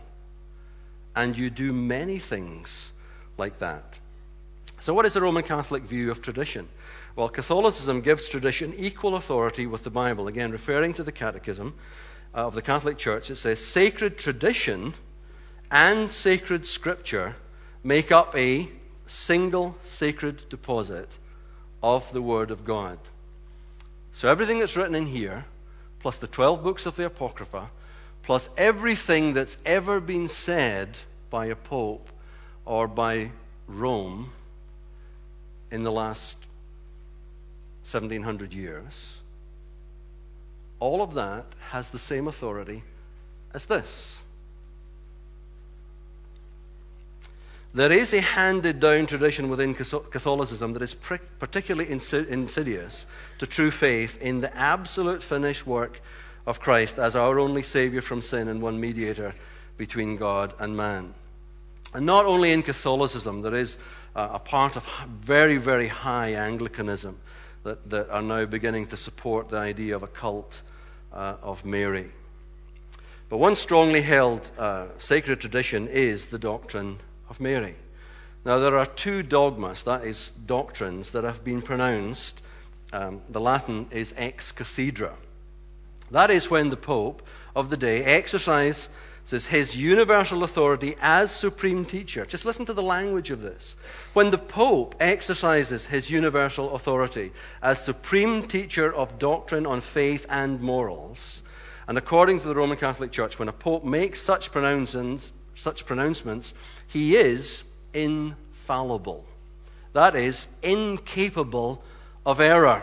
And 1.19 1.37
you 1.37 1.51
do 1.51 1.73
many 1.73 2.21
things 2.21 2.93
like 3.39 3.59
that. 3.59 3.99
So, 4.79 4.95
what 4.95 5.05
is 5.05 5.15
the 5.15 5.21
Roman 5.21 5.43
Catholic 5.43 5.83
view 5.83 6.13
of 6.13 6.23
tradition? 6.23 6.69
Well, 7.17 7.29
Catholicism 7.29 8.03
gives 8.03 8.29
tradition 8.29 8.73
equal 8.79 9.17
authority 9.17 9.67
with 9.67 9.83
the 9.83 9.91
Bible. 9.91 10.29
Again, 10.29 10.53
referring 10.53 10.95
to 10.95 11.03
the 11.03 11.11
Catechism 11.11 11.75
uh, 12.33 12.47
of 12.47 12.55
the 12.55 12.63
Catholic 12.63 12.99
Church, 12.99 13.31
it 13.31 13.35
says 13.35 13.59
sacred 13.59 14.17
tradition 14.17 14.95
and 15.73 16.09
sacred 16.09 16.65
scripture 16.65 17.35
make 17.83 18.13
up 18.13 18.37
a 18.37 18.69
single 19.07 19.75
sacred 19.83 20.49
deposit 20.49 21.19
of 21.83 22.13
the 22.13 22.23
Word 22.23 22.53
of 22.53 22.65
God. 22.65 23.01
So, 24.13 24.29
everything 24.29 24.61
that's 24.61 24.77
written 24.77 24.95
in 24.95 25.07
here, 25.07 25.47
plus 25.99 26.17
the 26.17 26.29
12 26.29 26.63
books 26.63 26.87
of 26.87 26.95
the 26.95 27.07
Apocrypha, 27.07 27.71
plus 28.23 28.49
everything 28.57 29.33
that's 29.33 29.57
ever 29.67 29.99
been 29.99 30.29
said 30.29 30.99
by 31.31 31.47
a 31.47 31.57
pope 31.57 32.09
or 32.65 32.87
by 32.89 33.31
Rome 33.67 34.33
in 35.71 35.83
the 35.83 35.93
last 35.93 36.39
1700 37.91 38.53
years, 38.53 39.17
all 40.81 41.03
of 41.03 41.15
that 41.15 41.47
has 41.71 41.91
the 41.91 41.99
same 41.99 42.29
authority 42.29 42.83
as 43.53 43.67
this. 43.67 44.21
There 47.75 47.93
is 47.93 48.15
a 48.15 48.21
handed 48.21 48.81
down 48.81 49.07
tradition 49.07 49.51
within 49.51 49.75
Catholicism 49.75 50.73
that 50.73 50.83
is 50.83 50.95
particularly 51.39 51.91
insidious 51.91 53.07
to 53.39 53.47
true 53.47 53.71
faith 53.71 54.21
in 54.23 54.41
the 54.41 54.57
absolute 54.57 55.23
finished 55.23 55.67
work 55.67 56.01
of 56.47 56.61
Christ 56.61 56.99
as 56.99 57.15
our 57.15 57.39
only 57.39 57.63
Savior 57.63 58.01
from 58.01 58.23
sin 58.23 58.49
and 58.49 58.63
one 58.63 58.81
mediator 58.81 59.35
between 59.79 60.17
God 60.17 60.53
and 60.59 60.77
man. 60.77 61.15
And 61.95 62.05
not 62.05 62.27
only 62.27 62.53
in 62.53 62.63
Catholicism, 62.63 63.41
there 63.41 63.55
is 63.55 63.79
a 64.15 64.39
part 64.39 64.77
of 64.77 64.87
very, 65.21 65.57
very 65.57 65.89
high 65.89 66.35
Anglicanism 66.35 67.17
that, 67.63 67.89
that 67.89 68.11
are 68.11 68.23
now 68.23 68.45
beginning 68.45 68.87
to 68.89 68.97
support 68.97 69.49
the 69.49 69.57
idea 69.57 69.97
of 69.97 70.03
a 70.03 70.09
cult 70.09 70.63
uh, 71.13 71.37
of 71.43 71.65
Mary. 71.65 72.11
But 73.29 73.39
one 73.39 73.55
strongly 73.55 74.01
held 74.03 74.51
uh, 74.59 74.87
sacred 74.99 75.41
tradition 75.41 75.87
is 75.89 76.27
the 76.27 76.39
doctrine 76.39 76.99
of 77.31 77.41
Mary. 77.41 77.77
Now, 78.45 78.59
there 78.59 78.79
are 78.79 78.87
two 78.87 79.23
dogmas, 79.23 79.83
that 79.83 80.05
is, 80.05 80.31
doctrines, 80.47 81.11
that 81.11 81.25
have 81.25 81.45
been 81.45 81.61
pronounced. 81.61 82.41
Um, 82.93 83.21
the 83.29 83.41
Latin 83.41 83.87
is 83.91 84.15
ex 84.17 84.53
cathedra. 84.53 85.13
That 86.11 86.31
is 86.31 86.51
when 86.51 86.71
the 86.71 86.77
Pope 86.77 87.23
of 87.55 87.69
the 87.69 87.77
day 87.77 88.03
exercised 88.05 88.89
says 89.29 89.45
his 89.45 89.77
universal 89.77 90.43
authority 90.43 90.97
as 91.03 91.31
supreme 91.31 91.85
teacher. 91.85 92.25
Just 92.25 92.47
listen 92.47 92.65
to 92.65 92.73
the 92.73 92.83
language 92.83 93.31
of 93.31 93.43
this. 93.43 93.77
When 94.15 94.31
the 94.31 94.39
Pope 94.39 94.95
exercises 95.01 95.85
his 95.85 96.09
universal 96.09 96.75
authority 96.75 97.33
as 97.63 97.85
supreme 97.85 98.49
teacher 98.49 98.91
of 98.91 99.19
doctrine 99.19 99.67
on 99.67 99.83
faith 99.83 100.25
and 100.31 100.63
morals, 100.63 101.43
and 101.87 101.99
according 101.99 102.41
to 102.41 102.49
the 102.49 102.55
Roman 102.55 102.79
Catholic 102.79 103.13
Church, 103.13 103.39
when 103.39 103.51
a 103.51 103.53
Pope 103.53 103.85
makes 103.85 104.23
such 104.23 104.51
pronouncements, 104.51 105.31
such 105.55 105.85
pronouncements 105.85 106.55
he 106.87 107.15
is 107.15 107.65
infallible. 107.93 109.27
That 109.93 110.17
is, 110.17 110.47
incapable 110.63 111.83
of 112.25 112.41
error. 112.41 112.83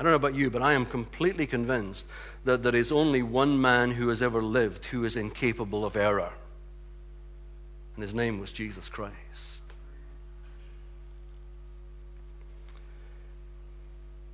I 0.00 0.02
don't 0.02 0.10
know 0.10 0.16
about 0.16 0.34
you, 0.34 0.50
but 0.50 0.62
I 0.62 0.72
am 0.72 0.84
completely 0.84 1.46
convinced 1.46 2.06
that 2.44 2.62
there 2.62 2.74
is 2.74 2.90
only 2.90 3.22
one 3.22 3.60
man 3.60 3.92
who 3.92 4.08
has 4.08 4.22
ever 4.22 4.42
lived 4.42 4.86
who 4.86 5.04
is 5.04 5.16
incapable 5.16 5.84
of 5.84 5.96
error. 5.96 6.32
And 7.94 8.02
his 8.02 8.14
name 8.14 8.40
was 8.40 8.52
Jesus 8.52 8.88
Christ. 8.88 9.14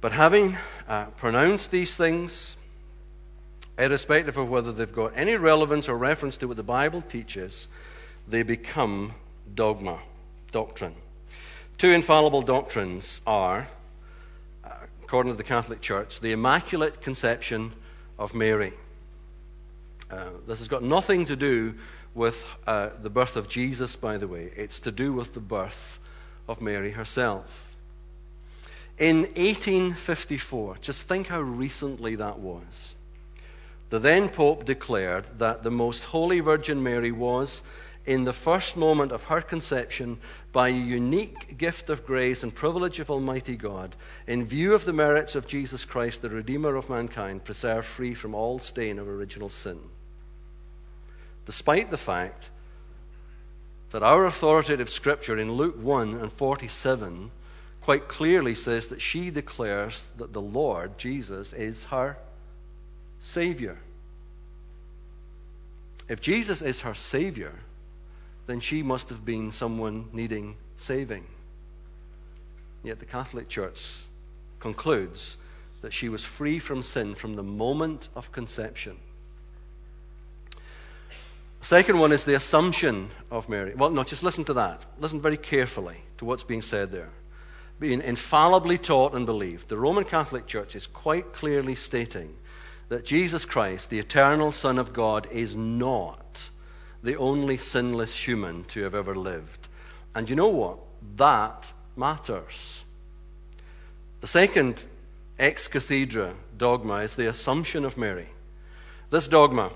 But 0.01 0.13
having 0.13 0.57
uh, 0.89 1.07
pronounced 1.17 1.71
these 1.71 1.95
things, 1.95 2.57
irrespective 3.77 4.37
of 4.37 4.49
whether 4.49 4.73
they've 4.73 4.93
got 4.93 5.13
any 5.17 5.37
relevance 5.37 5.89
or 5.89 5.97
reference 5.97 6.37
to 6.37 6.49
what 6.49 6.57
the 6.57 6.63
Bible 6.63 7.03
teaches, 7.03 7.67
they 8.29 8.43
become 8.43 9.13
dogma, 9.55 9.99
doctrine. 10.53 10.95
Two 11.79 11.91
infallible 11.91 12.43
doctrines 12.43 13.21
are 13.27 13.69
according 15.09 15.33
to 15.33 15.37
the 15.39 15.43
Catholic 15.43 15.81
Church, 15.81 16.21
the 16.21 16.33
Immaculate 16.33 17.01
Conception 17.01 17.73
of 18.19 18.35
Mary. 18.35 18.73
Uh, 20.11 20.31
this 20.47 20.59
has 20.59 20.69
got 20.69 20.83
nothing 20.83 21.25
to 21.27 21.37
do 21.37 21.75
with 22.15 22.45
uh, 22.67 22.91
the 23.03 23.11
birth 23.11 23.37
of 23.37 23.49
Jesus, 23.49 23.95
by 23.95 24.17
the 24.17 24.27
way. 24.27 24.51
It's 24.57 24.79
to 24.81 24.91
do 24.91 25.13
with 25.13 25.35
the 25.35 25.41
birth 25.41 25.99
of 26.49 26.61
Mary 26.61 26.93
herself. 26.93 27.77
In 28.99 29.21
1854, 29.37 30.79
just 30.81 31.03
think 31.03 31.29
how 31.29 31.41
recently 31.41 32.17
that 32.17 32.39
was, 32.39 32.97
the 33.91 33.99
then 33.99 34.29
Pope 34.29 34.65
declared 34.65 35.39
that 35.39 35.63
the 35.63 35.71
Most 35.71 36.05
Holy 36.05 36.41
Virgin 36.41 36.83
Mary 36.83 37.13
was, 37.13 37.63
in 38.09 38.25
the 38.25 38.33
first 38.33 38.75
moment 38.75 39.13
of 39.13 39.25
her 39.25 39.43
conception, 39.43 40.19
by 40.51 40.69
a 40.69 40.73
unique 40.73 41.59
gift 41.59 41.91
of 41.91 42.07
grace 42.07 42.43
and 42.43 42.55
privilege 42.55 43.01
of 43.01 43.11
Almighty 43.11 43.55
God, 43.55 43.95
in 44.27 44.47
view 44.47 44.73
of 44.73 44.87
the 44.87 44.95
merits 44.95 45.35
of 45.35 45.47
Jesus 45.47 45.85
Christ, 45.85 46.23
the 46.23 46.31
Redeemer 46.31 46.75
of 46.75 46.89
mankind, 46.89 47.45
preserved 47.45 47.87
free 47.87 48.15
from 48.15 48.35
all 48.35 48.61
stain 48.61 48.99
of 48.99 49.07
original 49.07 49.51
sin. 49.51 49.79
Despite 51.45 51.91
the 51.91 51.99
fact 51.99 52.49
that 53.91 54.03
our 54.03 54.25
authoritative 54.25 54.89
scripture 54.89 55.39
in 55.39 55.53
Luke 55.53 55.77
1 55.79 56.15
and 56.15 56.33
47 56.33 57.31
quite 57.83 58.09
clearly 58.09 58.55
says 58.55 58.87
that 58.87 59.03
she 59.03 59.29
declares 59.29 60.07
that 60.17 60.33
the 60.33 60.41
Lord, 60.41 60.97
Jesus, 60.97 61.53
is 61.53 61.85
her 61.85 62.17
Savior. 63.21 63.79
If 66.09 66.23
Jesus 66.23 66.63
is 66.63 66.81
her 66.81 66.95
Savior, 66.95 67.53
then 68.49 68.61
she 68.61 68.83
must 68.83 69.11
have 69.11 69.27
been 69.27 69.53
someone 69.53 70.09
needing 70.11 70.57
saving. 70.79 71.27
Yet 72.83 72.99
the 72.99 73.05
Catholic 73.05 73.49
Church 73.49 73.87
concludes 74.59 75.37
that 75.83 75.93
she 75.93 76.09
was 76.09 76.25
free 76.25 76.59
from 76.59 76.83
sin 76.83 77.15
from 77.15 77.37
the 77.37 77.43
moment 77.43 78.09
of 78.17 78.33
conception. 78.33 78.97
Second 81.61 81.99
one 81.99 82.11
is 82.11 82.25
the 82.25 82.37
assumption 82.37 83.11
of 83.31 83.51
Mary. 83.51 83.75
Well, 83.75 83.91
no, 83.91 84.03
just 84.03 84.23
listen 84.23 84.45
to 84.47 84.55
that. 84.55 84.83
Listen 84.99 85.21
very 85.21 85.37
carefully 85.37 85.99
to 86.17 86.25
what's 86.25 86.43
being 86.43 86.63
said 86.63 86.91
there. 86.91 87.11
Being 87.79 88.01
infallibly 88.01 88.79
taught 88.79 89.15
and 89.15 89.27
believed, 89.27 89.69
the 89.69 89.77
Roman 89.77 90.05
Catholic 90.05 90.47
Church 90.47 90.75
is 90.75 90.87
quite 90.87 91.35
clearly 91.35 91.75
stating 91.75 92.35
that 92.89 93.05
Jesus 93.05 93.45
Christ, 93.45 93.91
the 93.91 93.99
eternal 93.99 94.53
Son 94.53 94.79
of 94.79 94.95
God, 94.95 95.27
is 95.31 95.55
not 95.55 96.49
the 97.03 97.17
only 97.17 97.57
sinless 97.57 98.15
human 98.15 98.65
to 98.65 98.83
have 98.83 98.95
ever 98.95 99.15
lived. 99.15 99.69
And 100.15 100.29
you 100.29 100.37
know 100.37 100.49
what? 100.49 100.79
That 101.17 101.73
matters. 101.97 102.85
The 104.21 104.27
second 104.27 104.85
ex 105.39 105.69
cathedra 105.69 106.35
dogma 106.57 106.97
is 106.97 107.15
the 107.15 107.29
Assumption 107.29 107.85
of 107.85 107.97
Mary. 107.97 108.29
This 109.11 109.29
dogma, 109.29 109.71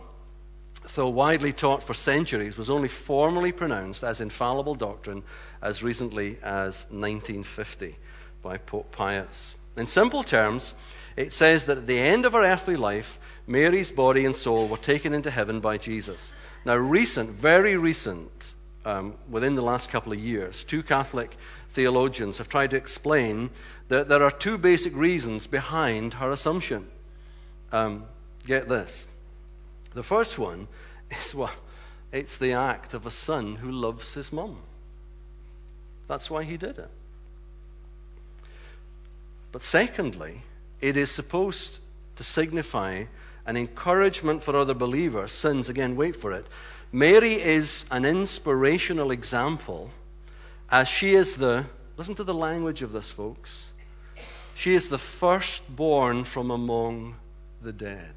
though 0.95 1.09
widely 1.09 1.53
taught 1.53 1.83
for 1.83 1.95
centuries, 1.95 2.57
was 2.57 2.69
only 2.69 2.89
formally 2.89 3.53
pronounced 3.53 4.03
as 4.03 4.21
infallible 4.21 4.75
doctrine 4.75 5.23
as 5.63 5.83
recently 5.83 6.39
as 6.43 6.87
1950 6.91 7.97
by 8.43 8.57
Pope 8.59 8.91
Pius. 8.91 9.55
In 9.77 9.87
simple 9.87 10.23
terms, 10.23 10.75
it 11.17 11.33
says 11.33 11.65
that 11.65 11.79
at 11.79 11.87
the 11.87 11.99
end 11.99 12.27
of 12.27 12.33
her 12.33 12.43
earthly 12.43 12.77
life, 12.77 13.19
Mary's 13.47 13.91
body 13.91 14.25
and 14.25 14.35
soul 14.35 14.69
were 14.69 14.77
taken 14.77 15.15
into 15.15 15.31
heaven 15.31 15.61
by 15.61 15.79
Jesus. 15.79 16.33
Now, 16.65 16.77
recent, 16.77 17.31
very 17.31 17.77
recent, 17.77 18.55
um, 18.85 19.15
within 19.29 19.55
the 19.55 19.63
last 19.63 19.91
couple 19.91 20.13
of 20.13 20.19
years, 20.19 20.65
two 20.65 20.83
Catholic 20.83 21.37
theologians 21.73 22.39
have 22.39 22.49
tried 22.49 22.71
to 22.71 22.77
explain 22.77 23.51
that 23.89 24.09
there 24.09 24.23
are 24.23 24.31
two 24.31 24.59
basic 24.59 24.95
reasons 24.95 25.47
behind 25.47 26.15
her 26.15 26.31
assumption. 26.31 26.87
Um, 27.73 28.05
get 28.47 28.69
this. 28.69 29.07
The 29.95 30.03
first 30.03 30.39
one 30.39 30.69
is 31.11 31.35
well, 31.35 31.51
it's 32.13 32.37
the 32.37 32.53
act 32.53 32.95
of 32.95 33.07
a 33.07 33.11
son 33.11 33.57
who 33.57 33.71
loves 33.71 34.15
his 34.15 34.33
mum. 34.33 34.59
That's 36.09 36.31
why 36.31 36.45
he 36.45 36.57
did 36.57 36.79
it. 36.79 36.91
But 39.51 39.63
secondly, 39.63 40.43
it 40.81 40.97
is 40.97 41.11
supposed 41.11 41.79
to 42.17 42.25
signify 42.25 43.05
an 43.47 43.57
encouragement 43.57 44.43
for 44.43 44.57
other 44.57 44.75
believers. 44.75 45.33
Sins, 45.33 45.69
again, 45.69 45.97
wait 45.97 46.17
for 46.17 46.33
it. 46.33 46.47
Mary 46.93 47.41
is 47.41 47.85
an 47.91 48.05
inspirational 48.05 49.11
example 49.11 49.91
as 50.71 50.89
she 50.89 51.15
is 51.15 51.37
the, 51.37 51.67
listen 51.97 52.15
to 52.15 52.25
the 52.25 52.35
language 52.35 52.83
of 52.83 52.93
this, 52.93 53.11
folks. 53.11 53.67
She 54.55 54.75
is 54.75 54.89
the 54.89 54.99
firstborn 54.99 56.25
from 56.25 56.51
among 56.51 57.17
the 57.63 57.73
dead. 57.73 58.15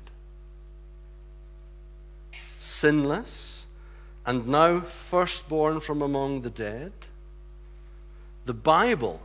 Sinless, 2.59 3.63
and 4.25 4.47
now 4.47 4.81
firstborn 4.81 5.79
from 5.79 6.01
among 6.01 6.41
the 6.41 6.49
dead. 6.49 6.91
The 8.45 8.53
Bible, 8.53 9.21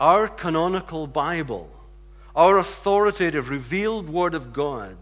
our 0.00 0.28
canonical 0.28 1.06
Bible, 1.06 1.70
our 2.34 2.58
authoritative, 2.58 3.48
revealed 3.48 4.08
Word 4.08 4.34
of 4.34 4.52
God, 4.52 4.96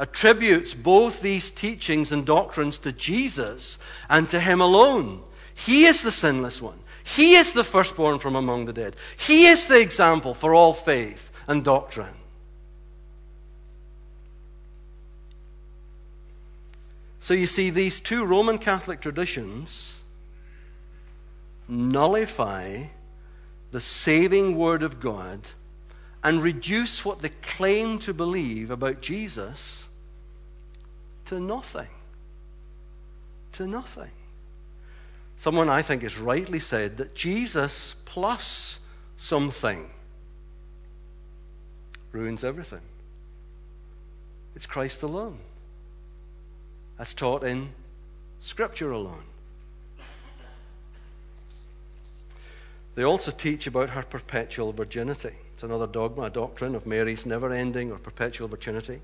attributes 0.00 0.72
both 0.72 1.20
these 1.20 1.50
teachings 1.50 2.10
and 2.10 2.24
doctrines 2.24 2.78
to 2.78 2.90
Jesus 2.90 3.76
and 4.08 4.28
to 4.30 4.40
Him 4.40 4.60
alone. 4.60 5.22
He 5.54 5.84
is 5.84 6.02
the 6.02 6.10
sinless 6.10 6.60
one. 6.60 6.78
He 7.04 7.34
is 7.34 7.52
the 7.52 7.64
firstborn 7.64 8.18
from 8.18 8.34
among 8.34 8.64
the 8.64 8.72
dead. 8.72 8.96
He 9.18 9.46
is 9.46 9.66
the 9.66 9.78
example 9.78 10.32
for 10.32 10.54
all 10.54 10.72
faith 10.72 11.30
and 11.46 11.62
doctrine. 11.62 12.14
So 17.18 17.34
you 17.34 17.46
see, 17.46 17.68
these 17.68 18.00
two 18.00 18.24
Roman 18.24 18.56
Catholic 18.56 19.02
traditions 19.02 19.94
nullify 21.68 22.84
the 23.70 23.80
saving 23.80 24.56
Word 24.56 24.82
of 24.82 24.98
God 24.98 25.40
and 26.24 26.42
reduce 26.42 27.04
what 27.04 27.20
they 27.20 27.28
claim 27.28 27.98
to 27.98 28.14
believe 28.14 28.70
about 28.70 29.02
Jesus 29.02 29.88
to 31.30 31.38
nothing. 31.38 31.86
To 33.52 33.64
nothing. 33.64 34.10
Someone 35.36 35.68
I 35.68 35.80
think 35.80 36.02
has 36.02 36.18
rightly 36.18 36.58
said 36.58 36.96
that 36.96 37.14
Jesus 37.14 37.94
plus 38.04 38.80
something 39.16 39.88
ruins 42.10 42.42
everything. 42.42 42.80
It's 44.56 44.66
Christ 44.66 45.04
alone, 45.04 45.38
as 46.98 47.14
taught 47.14 47.44
in 47.44 47.70
Scripture 48.40 48.90
alone. 48.90 49.22
They 52.96 53.04
also 53.04 53.30
teach 53.30 53.68
about 53.68 53.90
her 53.90 54.02
perpetual 54.02 54.72
virginity. 54.72 55.34
It's 55.54 55.62
another 55.62 55.86
dogma, 55.86 56.24
a 56.24 56.30
doctrine 56.30 56.74
of 56.74 56.88
Mary's 56.88 57.24
never 57.24 57.52
ending 57.52 57.92
or 57.92 57.98
perpetual 57.98 58.48
virginity. 58.48 59.00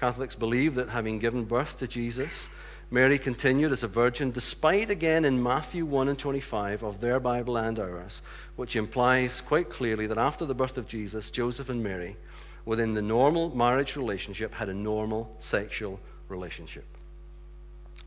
Catholics 0.00 0.34
believe 0.34 0.76
that 0.76 0.88
having 0.88 1.18
given 1.18 1.44
birth 1.44 1.78
to 1.78 1.86
Jesus, 1.86 2.48
Mary 2.90 3.18
continued 3.18 3.70
as 3.70 3.82
a 3.82 3.88
virgin, 3.88 4.30
despite, 4.30 4.88
again, 4.88 5.26
in 5.26 5.42
Matthew 5.42 5.84
1 5.84 6.08
and 6.08 6.18
25 6.18 6.82
of 6.82 7.02
their 7.02 7.20
Bible 7.20 7.58
and 7.58 7.78
ours, 7.78 8.22
which 8.56 8.76
implies 8.76 9.42
quite 9.42 9.68
clearly 9.68 10.06
that 10.06 10.16
after 10.16 10.46
the 10.46 10.54
birth 10.54 10.78
of 10.78 10.88
Jesus, 10.88 11.30
Joseph 11.30 11.68
and 11.68 11.84
Mary, 11.84 12.16
within 12.64 12.94
the 12.94 13.02
normal 13.02 13.54
marriage 13.54 13.94
relationship, 13.94 14.54
had 14.54 14.70
a 14.70 14.74
normal 14.74 15.36
sexual 15.38 16.00
relationship. 16.30 16.86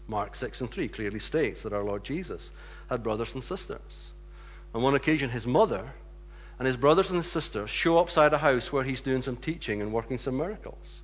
Mark 0.08 0.34
6 0.34 0.62
and 0.62 0.72
3 0.72 0.88
clearly 0.88 1.20
states 1.20 1.62
that 1.62 1.74
our 1.74 1.84
Lord 1.84 2.04
Jesus 2.04 2.50
had 2.90 3.04
brothers 3.04 3.36
and 3.36 3.44
sisters. 3.44 4.12
On 4.74 4.82
one 4.82 4.96
occasion, 4.96 5.30
his 5.30 5.46
mother 5.46 5.94
and 6.58 6.66
his 6.66 6.76
brothers 6.76 7.10
and 7.10 7.18
his 7.18 7.32
sisters 7.32 7.70
show 7.70 8.00
up 8.00 8.08
outside 8.08 8.34
a 8.34 8.40
house 8.40 8.74
where 8.74 8.84
he's 8.84 9.02
doing 9.02 9.22
some 9.22 9.38
teaching 9.38 9.80
and 9.80 9.94
working 9.94 10.18
some 10.18 10.38
miracles. 10.38 11.03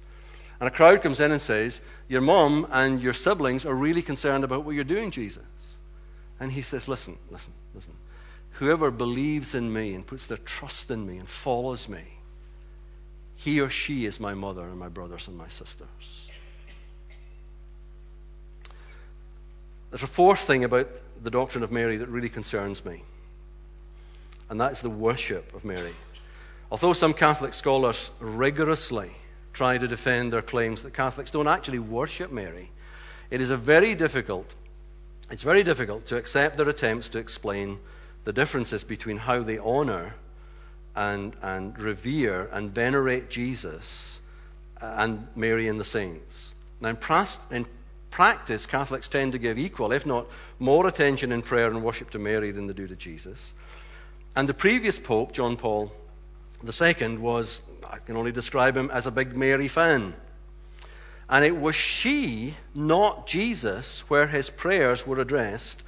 And 0.59 0.67
a 0.67 0.71
crowd 0.71 1.01
comes 1.01 1.19
in 1.19 1.31
and 1.31 1.41
says, 1.41 1.79
Your 2.07 2.21
mom 2.21 2.67
and 2.71 3.01
your 3.01 3.13
siblings 3.13 3.65
are 3.65 3.73
really 3.73 4.01
concerned 4.01 4.43
about 4.43 4.65
what 4.65 4.75
you're 4.75 4.83
doing, 4.83 5.09
Jesus. 5.09 5.43
And 6.39 6.51
he 6.51 6.61
says, 6.61 6.87
Listen, 6.87 7.17
listen, 7.31 7.53
listen. 7.73 7.93
Whoever 8.53 8.91
believes 8.91 9.55
in 9.55 9.71
me 9.71 9.93
and 9.93 10.05
puts 10.05 10.25
their 10.25 10.37
trust 10.37 10.91
in 10.91 11.05
me 11.05 11.17
and 11.17 11.29
follows 11.29 11.87
me, 11.87 12.03
he 13.37 13.61
or 13.61 13.69
she 13.69 14.05
is 14.05 14.19
my 14.19 14.33
mother 14.33 14.63
and 14.63 14.77
my 14.77 14.89
brothers 14.89 15.29
and 15.29 15.37
my 15.37 15.47
sisters. 15.47 15.87
There's 19.91 20.03
a 20.03 20.07
fourth 20.07 20.41
thing 20.41 20.65
about 20.65 20.89
the 21.23 21.31
doctrine 21.31 21.63
of 21.63 21.71
Mary 21.71 21.95
that 21.97 22.09
really 22.09 22.27
concerns 22.27 22.83
me, 22.83 23.03
and 24.49 24.59
that's 24.59 24.81
the 24.81 24.89
worship 24.89 25.55
of 25.55 25.63
Mary. 25.63 25.95
Although 26.69 26.93
some 26.93 27.13
Catholic 27.13 27.53
scholars 27.53 28.11
rigorously 28.19 29.11
try 29.53 29.77
to 29.77 29.87
defend 29.87 30.33
their 30.33 30.41
claims 30.41 30.83
that 30.83 30.93
Catholics 30.93 31.31
don't 31.31 31.47
actually 31.47 31.79
worship 31.79 32.31
Mary, 32.31 32.71
it 33.29 33.41
is 33.41 33.51
a 33.51 33.57
very 33.57 33.95
difficult 33.95 34.55
it's 35.31 35.43
very 35.43 35.63
difficult 35.63 36.07
to 36.07 36.17
accept 36.17 36.57
their 36.57 36.69
attempts 36.69 37.09
to 37.09 37.19
explain 37.19 37.79
the 38.23 38.33
differences 38.33 38.83
between 38.83 39.17
how 39.17 39.41
they 39.41 39.59
honor 39.59 40.15
and, 40.95 41.35
and 41.41 41.77
revere 41.77 42.49
and 42.51 42.73
venerate 42.73 43.29
Jesus 43.29 44.19
and 44.81 45.27
Mary 45.35 45.67
and 45.67 45.79
the 45.79 45.85
saints. 45.85 46.53
Now, 46.81 46.89
in, 46.89 46.97
pras- 46.97 47.37
in 47.51 47.67
practice, 48.09 48.65
Catholics 48.65 49.07
tend 49.07 49.33
to 49.33 49.37
give 49.37 49.59
equal, 49.59 49.91
if 49.91 50.05
not 50.05 50.25
more, 50.57 50.87
attention 50.87 51.31
in 51.31 51.41
prayer 51.41 51.67
and 51.67 51.83
worship 51.83 52.09
to 52.11 52.19
Mary 52.19 52.51
than 52.51 52.67
they 52.67 52.73
do 52.73 52.87
to 52.87 52.95
Jesus. 52.95 53.53
And 54.35 54.49
the 54.49 54.53
previous 54.53 54.97
Pope, 54.97 55.31
John 55.31 55.57
Paul 55.57 55.91
II, 56.63 57.17
was, 57.17 57.61
I 57.87 57.97
can 57.97 58.17
only 58.17 58.31
describe 58.31 58.75
him 58.75 58.89
as 58.91 59.05
a 59.05 59.11
big 59.11 59.35
Mary 59.35 59.67
fan. 59.67 60.15
And 61.29 61.45
it 61.45 61.55
was 61.55 61.75
she, 61.75 62.55
not 62.73 63.27
Jesus, 63.27 63.99
where 64.09 64.27
his 64.27 64.49
prayers 64.49 65.05
were 65.05 65.19
addressed 65.19 65.83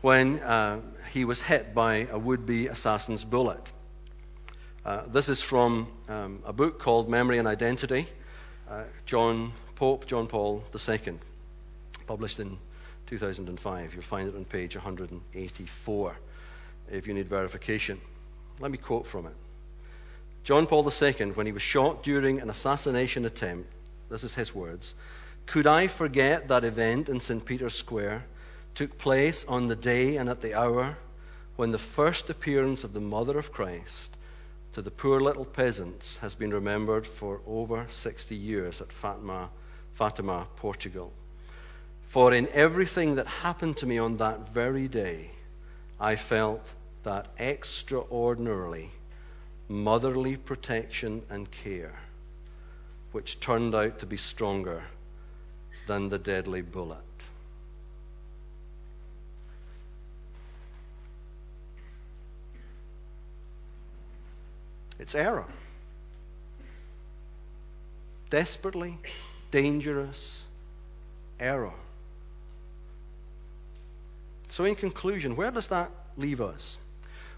when 0.00 0.38
uh, 0.40 0.80
he 1.12 1.24
was 1.24 1.42
hit 1.42 1.74
by 1.74 2.08
a 2.10 2.18
would 2.18 2.46
be 2.46 2.68
assassin's 2.68 3.24
bullet. 3.24 3.72
Uh, 4.84 5.02
this 5.08 5.28
is 5.28 5.42
from 5.42 5.88
um, 6.08 6.42
a 6.46 6.52
book 6.52 6.78
called 6.78 7.10
Memory 7.10 7.38
and 7.38 7.46
Identity, 7.46 8.08
uh, 8.70 8.84
John 9.04 9.52
Pope 9.74 10.06
John 10.06 10.26
Paul 10.26 10.64
II, 10.74 11.18
published 12.06 12.40
in 12.40 12.58
2005. 13.06 13.92
You'll 13.92 14.02
find 14.02 14.28
it 14.28 14.34
on 14.34 14.44
page 14.44 14.74
184 14.74 16.16
if 16.90 17.06
you 17.06 17.14
need 17.14 17.28
verification. 17.28 18.00
Let 18.60 18.70
me 18.70 18.78
quote 18.78 19.06
from 19.06 19.26
it. 19.26 19.34
John 20.48 20.66
Paul 20.66 20.90
II, 20.90 21.32
when 21.32 21.44
he 21.44 21.52
was 21.52 21.60
shot 21.60 22.02
during 22.02 22.40
an 22.40 22.48
assassination 22.48 23.26
attempt, 23.26 23.70
this 24.08 24.24
is 24.24 24.34
his 24.34 24.54
words. 24.54 24.94
Could 25.44 25.66
I 25.66 25.88
forget 25.88 26.48
that 26.48 26.64
event 26.64 27.10
in 27.10 27.20
St. 27.20 27.44
Peter's 27.44 27.74
Square 27.74 28.24
took 28.74 28.96
place 28.96 29.44
on 29.46 29.68
the 29.68 29.76
day 29.76 30.16
and 30.16 30.26
at 30.26 30.40
the 30.40 30.54
hour 30.54 30.96
when 31.56 31.70
the 31.70 31.76
first 31.76 32.30
appearance 32.30 32.82
of 32.82 32.94
the 32.94 32.98
Mother 32.98 33.38
of 33.38 33.52
Christ 33.52 34.16
to 34.72 34.80
the 34.80 34.90
poor 34.90 35.20
little 35.20 35.44
peasants 35.44 36.16
has 36.22 36.34
been 36.34 36.54
remembered 36.54 37.06
for 37.06 37.42
over 37.46 37.84
60 37.90 38.34
years 38.34 38.80
at 38.80 38.90
Fatima, 38.90 39.50
Fatima, 39.92 40.46
Portugal? 40.56 41.12
For 42.06 42.32
in 42.32 42.48
everything 42.54 43.16
that 43.16 43.26
happened 43.26 43.76
to 43.76 43.86
me 43.86 43.98
on 43.98 44.16
that 44.16 44.48
very 44.48 44.88
day, 44.88 45.32
I 46.00 46.16
felt 46.16 46.64
that 47.02 47.28
extraordinarily 47.38 48.92
motherly 49.68 50.36
protection 50.36 51.22
and 51.28 51.50
care 51.50 51.94
which 53.12 53.40
turned 53.40 53.74
out 53.74 53.98
to 53.98 54.06
be 54.06 54.16
stronger 54.16 54.82
than 55.86 56.08
the 56.08 56.18
deadly 56.18 56.60
bullet. 56.60 56.98
It's 64.98 65.14
error. 65.14 65.46
Desperately 68.30 68.98
dangerous 69.50 70.42
error. 71.40 71.72
So, 74.48 74.64
in 74.64 74.74
conclusion, 74.74 75.36
where 75.36 75.50
does 75.50 75.68
that 75.68 75.90
leave 76.16 76.40
us? 76.40 76.76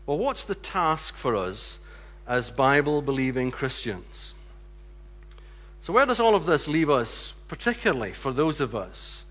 Well, 0.06 0.18
what's 0.18 0.44
the 0.44 0.54
task 0.54 1.16
for 1.16 1.36
us 1.36 1.78
as 2.30 2.48
Bible 2.48 3.02
believing 3.02 3.50
Christians? 3.50 4.34
So, 5.80 5.92
where 5.92 6.06
does 6.06 6.20
all 6.20 6.36
of 6.36 6.46
this 6.46 6.68
leave 6.68 6.88
us, 6.88 7.32
particularly 7.48 8.12
for 8.12 8.32
those 8.32 8.60
of 8.60 8.72
us 8.72 9.24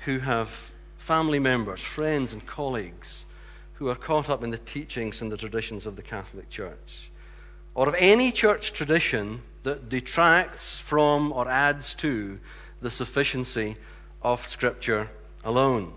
who 0.00 0.18
have 0.18 0.72
family 0.98 1.38
members, 1.38 1.80
friends, 1.80 2.34
and 2.34 2.44
colleagues 2.44 3.24
who 3.74 3.88
are 3.88 3.94
caught 3.94 4.28
up 4.28 4.44
in 4.44 4.50
the 4.50 4.58
teachings 4.58 5.22
and 5.22 5.32
the 5.32 5.38
traditions 5.38 5.86
of 5.86 5.96
the 5.96 6.02
Catholic 6.02 6.50
Church? 6.50 7.10
Or 7.74 7.88
of 7.88 7.94
any 7.98 8.30
church 8.30 8.74
tradition 8.74 9.40
that 9.62 9.88
detracts 9.88 10.78
from 10.78 11.32
or 11.32 11.48
adds 11.48 11.94
to 11.96 12.38
the 12.82 12.90
sufficiency 12.90 13.76
of 14.20 14.46
Scripture 14.46 15.08
alone. 15.44 15.94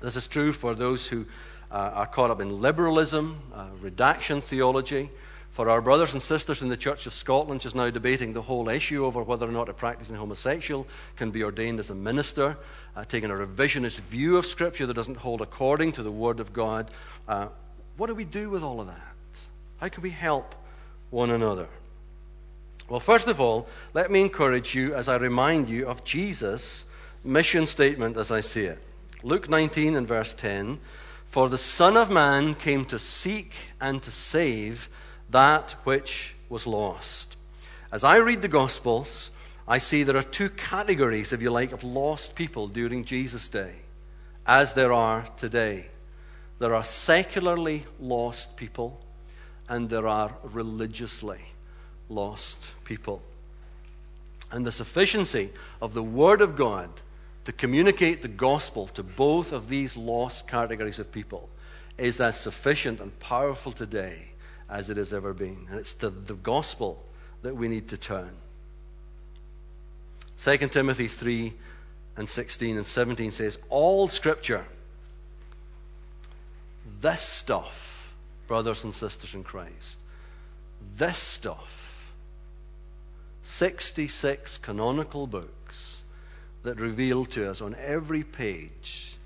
This 0.00 0.16
is 0.16 0.26
true 0.26 0.52
for 0.52 0.74
those 0.74 1.06
who 1.06 1.26
uh, 1.70 1.74
are 1.74 2.06
caught 2.06 2.30
up 2.30 2.40
in 2.40 2.62
liberalism, 2.62 3.42
uh, 3.54 3.66
redaction 3.82 4.40
theology, 4.40 5.10
for 5.52 5.68
our 5.68 5.82
brothers 5.82 6.14
and 6.14 6.22
sisters 6.22 6.62
in 6.62 6.70
the 6.70 6.76
Church 6.76 7.06
of 7.06 7.12
Scotland, 7.12 7.60
just 7.60 7.76
now 7.76 7.90
debating 7.90 8.32
the 8.32 8.40
whole 8.40 8.70
issue 8.70 9.04
over 9.04 9.22
whether 9.22 9.46
or 9.46 9.52
not 9.52 9.68
a 9.68 9.74
practicing 9.74 10.16
homosexual 10.16 10.86
can 11.16 11.30
be 11.30 11.44
ordained 11.44 11.78
as 11.78 11.90
a 11.90 11.94
minister, 11.94 12.56
uh, 12.96 13.04
taking 13.04 13.30
a 13.30 13.34
revisionist 13.34 14.00
view 14.00 14.38
of 14.38 14.46
Scripture 14.46 14.86
that 14.86 14.94
doesn't 14.94 15.18
hold 15.18 15.42
according 15.42 15.92
to 15.92 16.02
the 16.02 16.10
Word 16.10 16.40
of 16.40 16.54
God. 16.54 16.90
Uh, 17.28 17.48
what 17.98 18.06
do 18.06 18.14
we 18.14 18.24
do 18.24 18.48
with 18.48 18.62
all 18.62 18.80
of 18.80 18.86
that? 18.86 19.14
How 19.76 19.88
can 19.88 20.02
we 20.02 20.10
help 20.10 20.54
one 21.10 21.30
another? 21.30 21.68
Well, 22.88 23.00
first 23.00 23.28
of 23.28 23.38
all, 23.38 23.68
let 23.92 24.10
me 24.10 24.22
encourage 24.22 24.74
you 24.74 24.94
as 24.94 25.06
I 25.06 25.16
remind 25.16 25.68
you 25.68 25.86
of 25.86 26.02
Jesus' 26.02 26.86
mission 27.24 27.66
statement 27.66 28.16
as 28.16 28.30
I 28.30 28.40
see 28.40 28.64
it. 28.64 28.78
Luke 29.22 29.50
19 29.50 29.96
and 29.96 30.08
verse 30.08 30.32
10 30.32 30.80
For 31.28 31.50
the 31.50 31.58
Son 31.58 31.98
of 31.98 32.10
Man 32.10 32.54
came 32.54 32.86
to 32.86 32.98
seek 32.98 33.52
and 33.82 34.02
to 34.02 34.10
save 34.10 34.88
that 35.32 35.72
which 35.84 36.34
was 36.48 36.66
lost. 36.66 37.36
As 37.90 38.04
I 38.04 38.16
read 38.16 38.42
the 38.42 38.48
Gospels, 38.48 39.30
I 39.66 39.78
see 39.78 40.02
there 40.02 40.16
are 40.16 40.22
two 40.22 40.50
categories, 40.50 41.32
if 41.32 41.42
you 41.42 41.50
like, 41.50 41.72
of 41.72 41.84
lost 41.84 42.34
people 42.34 42.68
during 42.68 43.04
Jesus' 43.04 43.48
day, 43.48 43.74
as 44.46 44.74
there 44.74 44.92
are 44.92 45.28
today. 45.36 45.86
There 46.58 46.74
are 46.74 46.84
secularly 46.84 47.86
lost 47.98 48.56
people, 48.56 49.00
and 49.68 49.88
there 49.88 50.06
are 50.06 50.32
religiously 50.42 51.40
lost 52.08 52.58
people. 52.84 53.22
And 54.50 54.66
the 54.66 54.72
sufficiency 54.72 55.50
of 55.80 55.94
the 55.94 56.02
Word 56.02 56.42
of 56.42 56.56
God 56.56 56.90
to 57.46 57.52
communicate 57.52 58.22
the 58.22 58.28
gospel 58.28 58.86
to 58.88 59.02
both 59.02 59.50
of 59.52 59.68
these 59.68 59.96
lost 59.96 60.46
categories 60.46 60.98
of 60.98 61.10
people 61.10 61.48
is 61.96 62.20
as 62.20 62.38
sufficient 62.38 63.00
and 63.00 63.18
powerful 63.18 63.72
today 63.72 64.31
as 64.72 64.88
it 64.88 64.96
has 64.96 65.12
ever 65.12 65.34
been. 65.34 65.66
And 65.70 65.78
it's 65.78 65.92
to 65.94 66.08
the 66.08 66.34
gospel 66.34 67.04
that 67.42 67.54
we 67.54 67.68
need 67.68 67.88
to 67.88 67.96
turn. 67.96 68.30
2 70.42 70.56
Timothy 70.68 71.08
3 71.08 71.52
and 72.16 72.28
16 72.28 72.76
and 72.76 72.86
17 72.86 73.32
says, 73.32 73.58
All 73.68 74.08
scripture, 74.08 74.64
this 77.00 77.20
stuff, 77.20 78.14
brothers 78.48 78.82
and 78.82 78.94
sisters 78.94 79.34
in 79.34 79.44
Christ, 79.44 79.98
this 80.96 81.18
stuff, 81.18 82.10
66 83.42 84.58
canonical 84.58 85.26
books 85.26 86.02
that 86.62 86.80
reveal 86.80 87.26
to 87.26 87.50
us 87.50 87.60
on 87.60 87.76
every 87.78 88.22
page 88.22 89.16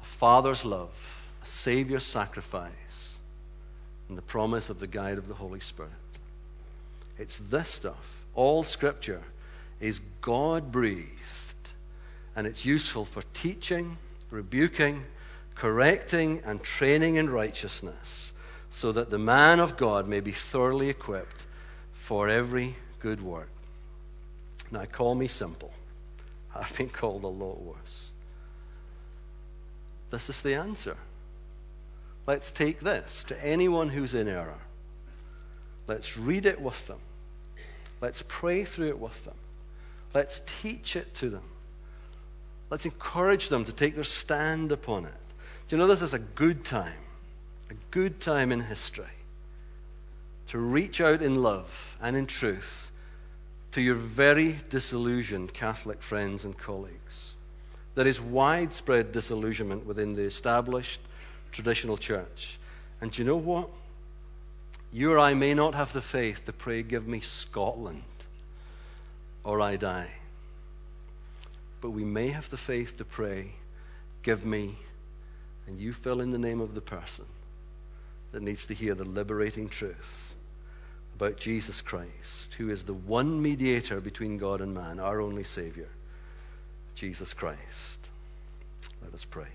a 0.00 0.04
Father's 0.04 0.64
love, 0.64 1.22
a 1.42 1.46
Savior's 1.46 2.04
sacrifice 2.04 2.81
and 4.12 4.18
the 4.18 4.22
promise 4.22 4.68
of 4.68 4.78
the 4.78 4.86
guide 4.86 5.16
of 5.16 5.26
the 5.26 5.32
Holy 5.32 5.58
Spirit. 5.58 5.90
It's 7.18 7.38
this 7.48 7.70
stuff. 7.70 8.20
All 8.34 8.62
Scripture 8.62 9.22
is 9.80 10.02
God 10.20 10.70
breathed, 10.70 11.72
and 12.36 12.46
it's 12.46 12.66
useful 12.66 13.06
for 13.06 13.22
teaching, 13.32 13.96
rebuking, 14.30 15.04
correcting, 15.54 16.42
and 16.44 16.62
training 16.62 17.16
in 17.16 17.30
righteousness, 17.30 18.34
so 18.68 18.92
that 18.92 19.08
the 19.08 19.18
man 19.18 19.60
of 19.60 19.78
God 19.78 20.06
may 20.06 20.20
be 20.20 20.32
thoroughly 20.32 20.90
equipped 20.90 21.46
for 21.94 22.28
every 22.28 22.76
good 23.00 23.22
work. 23.22 23.48
Now, 24.70 24.84
call 24.84 25.14
me 25.14 25.26
simple. 25.26 25.72
I've 26.54 26.76
been 26.76 26.90
called 26.90 27.24
a 27.24 27.28
lot 27.28 27.62
worse. 27.62 28.10
This 30.10 30.28
is 30.28 30.42
the 30.42 30.54
answer. 30.54 30.98
Let's 32.26 32.50
take 32.50 32.80
this 32.80 33.24
to 33.24 33.44
anyone 33.44 33.88
who's 33.88 34.14
in 34.14 34.28
error. 34.28 34.58
Let's 35.86 36.16
read 36.16 36.46
it 36.46 36.60
with 36.60 36.86
them. 36.86 37.00
Let's 38.00 38.22
pray 38.28 38.64
through 38.64 38.88
it 38.88 38.98
with 38.98 39.24
them. 39.24 39.34
Let's 40.14 40.42
teach 40.60 40.96
it 40.96 41.14
to 41.16 41.30
them. 41.30 41.42
Let's 42.70 42.84
encourage 42.84 43.48
them 43.48 43.64
to 43.64 43.72
take 43.72 43.94
their 43.94 44.04
stand 44.04 44.72
upon 44.72 45.04
it. 45.04 45.12
Do 45.68 45.76
you 45.76 45.78
know 45.78 45.86
this 45.86 46.02
is 46.02 46.14
a 46.14 46.18
good 46.18 46.64
time? 46.64 46.98
A 47.70 47.74
good 47.90 48.20
time 48.20 48.52
in 48.52 48.60
history 48.60 49.06
to 50.48 50.58
reach 50.58 51.00
out 51.00 51.22
in 51.22 51.42
love 51.42 51.96
and 52.02 52.14
in 52.14 52.26
truth 52.26 52.90
to 53.72 53.80
your 53.80 53.94
very 53.94 54.58
disillusioned 54.68 55.54
Catholic 55.54 56.02
friends 56.02 56.44
and 56.44 56.58
colleagues. 56.58 57.32
There 57.94 58.06
is 58.06 58.20
widespread 58.20 59.12
disillusionment 59.12 59.86
within 59.86 60.14
the 60.14 60.24
established 60.24 61.00
traditional 61.52 61.96
church. 61.96 62.58
And 63.00 63.12
do 63.12 63.22
you 63.22 63.26
know 63.26 63.36
what? 63.36 63.68
You 64.92 65.12
or 65.12 65.18
I 65.18 65.34
may 65.34 65.54
not 65.54 65.74
have 65.74 65.92
the 65.92 66.00
faith 66.00 66.44
to 66.46 66.52
pray, 66.52 66.82
Give 66.82 67.06
me 67.06 67.20
Scotland, 67.20 68.02
or 69.44 69.60
I 69.60 69.76
die. 69.76 70.10
But 71.80 71.90
we 71.90 72.04
may 72.04 72.28
have 72.28 72.50
the 72.50 72.56
faith 72.56 72.96
to 72.98 73.04
pray, 73.04 73.52
Give 74.22 74.44
me, 74.44 74.76
and 75.66 75.80
you 75.80 75.92
fill 75.92 76.20
in 76.20 76.30
the 76.30 76.38
name 76.38 76.60
of 76.60 76.74
the 76.74 76.80
person 76.80 77.24
that 78.32 78.42
needs 78.42 78.66
to 78.66 78.74
hear 78.74 78.94
the 78.94 79.04
liberating 79.04 79.68
truth 79.68 80.34
about 81.14 81.36
Jesus 81.36 81.80
Christ, 81.80 82.54
who 82.58 82.70
is 82.70 82.84
the 82.84 82.94
one 82.94 83.40
mediator 83.40 84.00
between 84.00 84.38
God 84.38 84.60
and 84.60 84.74
man, 84.74 84.98
our 84.98 85.20
only 85.20 85.44
Savior, 85.44 85.88
Jesus 86.94 87.34
Christ. 87.34 88.08
Let 89.02 89.14
us 89.14 89.24
pray. 89.24 89.48